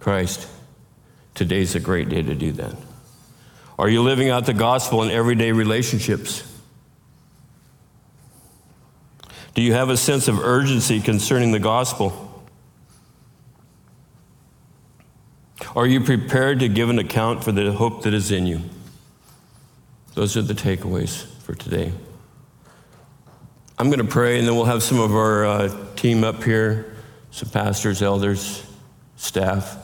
Christ, 0.00 0.48
today's 1.34 1.74
a 1.74 1.80
great 1.80 2.08
day 2.08 2.22
to 2.22 2.34
do 2.34 2.52
that. 2.52 2.74
Are 3.78 3.88
you 3.88 4.02
living 4.02 4.30
out 4.30 4.46
the 4.46 4.54
gospel 4.54 5.02
in 5.02 5.10
everyday 5.10 5.52
relationships? 5.52 6.42
Do 9.54 9.62
you 9.62 9.72
have 9.74 9.90
a 9.90 9.96
sense 9.96 10.28
of 10.28 10.38
urgency 10.38 11.00
concerning 11.00 11.52
the 11.52 11.58
gospel? 11.58 12.26
Are 15.76 15.86
you 15.86 16.00
prepared 16.00 16.60
to 16.60 16.68
give 16.68 16.88
an 16.90 16.98
account 16.98 17.44
for 17.44 17.52
the 17.52 17.72
hope 17.72 18.02
that 18.02 18.14
is 18.14 18.30
in 18.30 18.46
you? 18.46 18.62
Those 20.14 20.36
are 20.36 20.42
the 20.42 20.54
takeaways 20.54 21.24
for 21.42 21.54
today. 21.54 21.92
I'm 23.78 23.88
going 23.88 23.98
to 23.98 24.04
pray, 24.04 24.38
and 24.38 24.46
then 24.46 24.56
we'll 24.56 24.64
have 24.64 24.82
some 24.82 24.98
of 24.98 25.14
our 25.14 25.46
uh, 25.46 25.94
team 25.94 26.24
up 26.24 26.42
here, 26.42 26.96
some 27.30 27.48
pastors, 27.48 28.02
elders, 28.02 28.62
staff. 29.16 29.76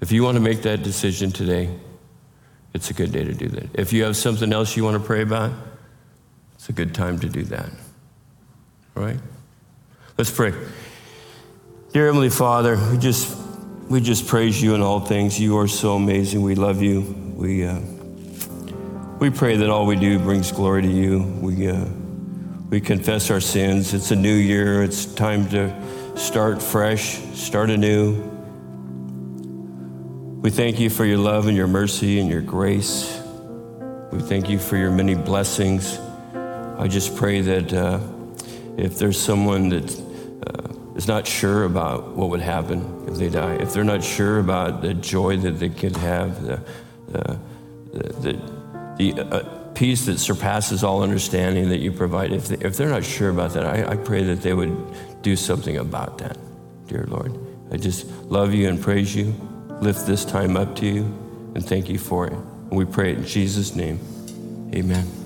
If 0.00 0.12
you 0.12 0.22
want 0.22 0.36
to 0.36 0.40
make 0.40 0.62
that 0.62 0.82
decision 0.82 1.30
today, 1.30 1.70
it's 2.72 2.90
a 2.90 2.94
good 2.94 3.12
day 3.12 3.24
to 3.24 3.34
do 3.34 3.48
that. 3.48 3.68
If 3.74 3.92
you 3.92 4.04
have 4.04 4.16
something 4.16 4.52
else 4.52 4.76
you 4.76 4.84
want 4.84 5.00
to 5.00 5.06
pray 5.06 5.22
about, 5.22 5.52
it's 6.54 6.68
a 6.68 6.72
good 6.72 6.94
time 6.94 7.18
to 7.20 7.28
do 7.28 7.42
that. 7.44 7.70
All 8.96 9.02
right? 9.02 9.18
Let's 10.16 10.30
pray. 10.30 10.52
Dear 11.92 12.06
Heavenly 12.06 12.30
Father, 12.30 12.78
we 12.90 12.98
just 12.98 13.36
we 13.88 14.00
just 14.00 14.28
praise 14.28 14.62
you 14.62 14.74
in 14.76 14.80
all 14.80 15.00
things. 15.00 15.40
You 15.40 15.58
are 15.58 15.66
so 15.66 15.96
amazing. 15.96 16.42
We 16.42 16.54
love 16.54 16.80
you. 16.80 17.00
We 17.34 17.66
uh, 17.66 17.80
we 19.18 19.30
pray 19.30 19.56
that 19.56 19.68
all 19.68 19.86
we 19.86 19.96
do 19.96 20.18
brings 20.18 20.52
glory 20.52 20.82
to 20.82 20.88
you. 20.88 21.22
We 21.40 21.68
uh, 21.68 21.84
we 22.68 22.80
confess 22.80 23.30
our 23.30 23.40
sins. 23.40 23.92
It's 23.92 24.12
a 24.12 24.16
new 24.16 24.34
year. 24.34 24.82
It's 24.84 25.04
time 25.06 25.48
to 25.48 25.74
start 26.16 26.62
fresh, 26.62 27.18
start 27.34 27.70
anew. 27.70 28.29
We 30.40 30.48
thank 30.48 30.80
you 30.80 30.88
for 30.88 31.04
your 31.04 31.18
love 31.18 31.48
and 31.48 31.56
your 31.56 31.66
mercy 31.66 32.18
and 32.18 32.30
your 32.30 32.40
grace. 32.40 33.20
We 34.10 34.20
thank 34.20 34.48
you 34.48 34.58
for 34.58 34.78
your 34.78 34.90
many 34.90 35.14
blessings. 35.14 35.98
I 36.78 36.88
just 36.88 37.14
pray 37.14 37.42
that 37.42 37.70
uh, 37.74 38.00
if 38.78 38.98
there's 38.98 39.20
someone 39.20 39.68
that 39.68 40.00
uh, 40.46 40.96
is 40.96 41.06
not 41.06 41.26
sure 41.26 41.64
about 41.64 42.16
what 42.16 42.30
would 42.30 42.40
happen 42.40 43.04
if 43.06 43.16
they 43.16 43.28
die, 43.28 43.56
if 43.56 43.74
they're 43.74 43.84
not 43.84 44.02
sure 44.02 44.38
about 44.38 44.80
the 44.80 44.94
joy 44.94 45.36
that 45.36 45.58
they 45.58 45.68
could 45.68 45.94
have, 45.98 46.42
the, 46.42 46.62
the, 47.08 47.38
the, 47.92 48.94
the 48.96 49.22
uh, 49.22 49.72
peace 49.74 50.06
that 50.06 50.18
surpasses 50.18 50.82
all 50.82 51.02
understanding 51.02 51.68
that 51.68 51.80
you 51.80 51.92
provide, 51.92 52.32
if, 52.32 52.48
they, 52.48 52.66
if 52.66 52.78
they're 52.78 52.88
not 52.88 53.04
sure 53.04 53.28
about 53.28 53.52
that, 53.52 53.66
I, 53.66 53.90
I 53.90 53.96
pray 53.96 54.24
that 54.24 54.40
they 54.40 54.54
would 54.54 55.20
do 55.20 55.36
something 55.36 55.76
about 55.76 56.16
that, 56.16 56.38
dear 56.86 57.04
Lord. 57.08 57.38
I 57.70 57.76
just 57.76 58.06
love 58.22 58.54
you 58.54 58.70
and 58.70 58.80
praise 58.80 59.14
you. 59.14 59.34
Lift 59.80 60.06
this 60.06 60.24
time 60.24 60.56
up 60.56 60.76
to 60.76 60.86
you 60.86 61.02
and 61.54 61.64
thank 61.64 61.88
you 61.88 61.98
for 61.98 62.26
it. 62.26 62.32
And 62.32 62.72
we 62.72 62.84
pray 62.84 63.12
it 63.12 63.18
in 63.18 63.26
Jesus' 63.26 63.74
name. 63.74 63.98
Amen. 64.74 65.19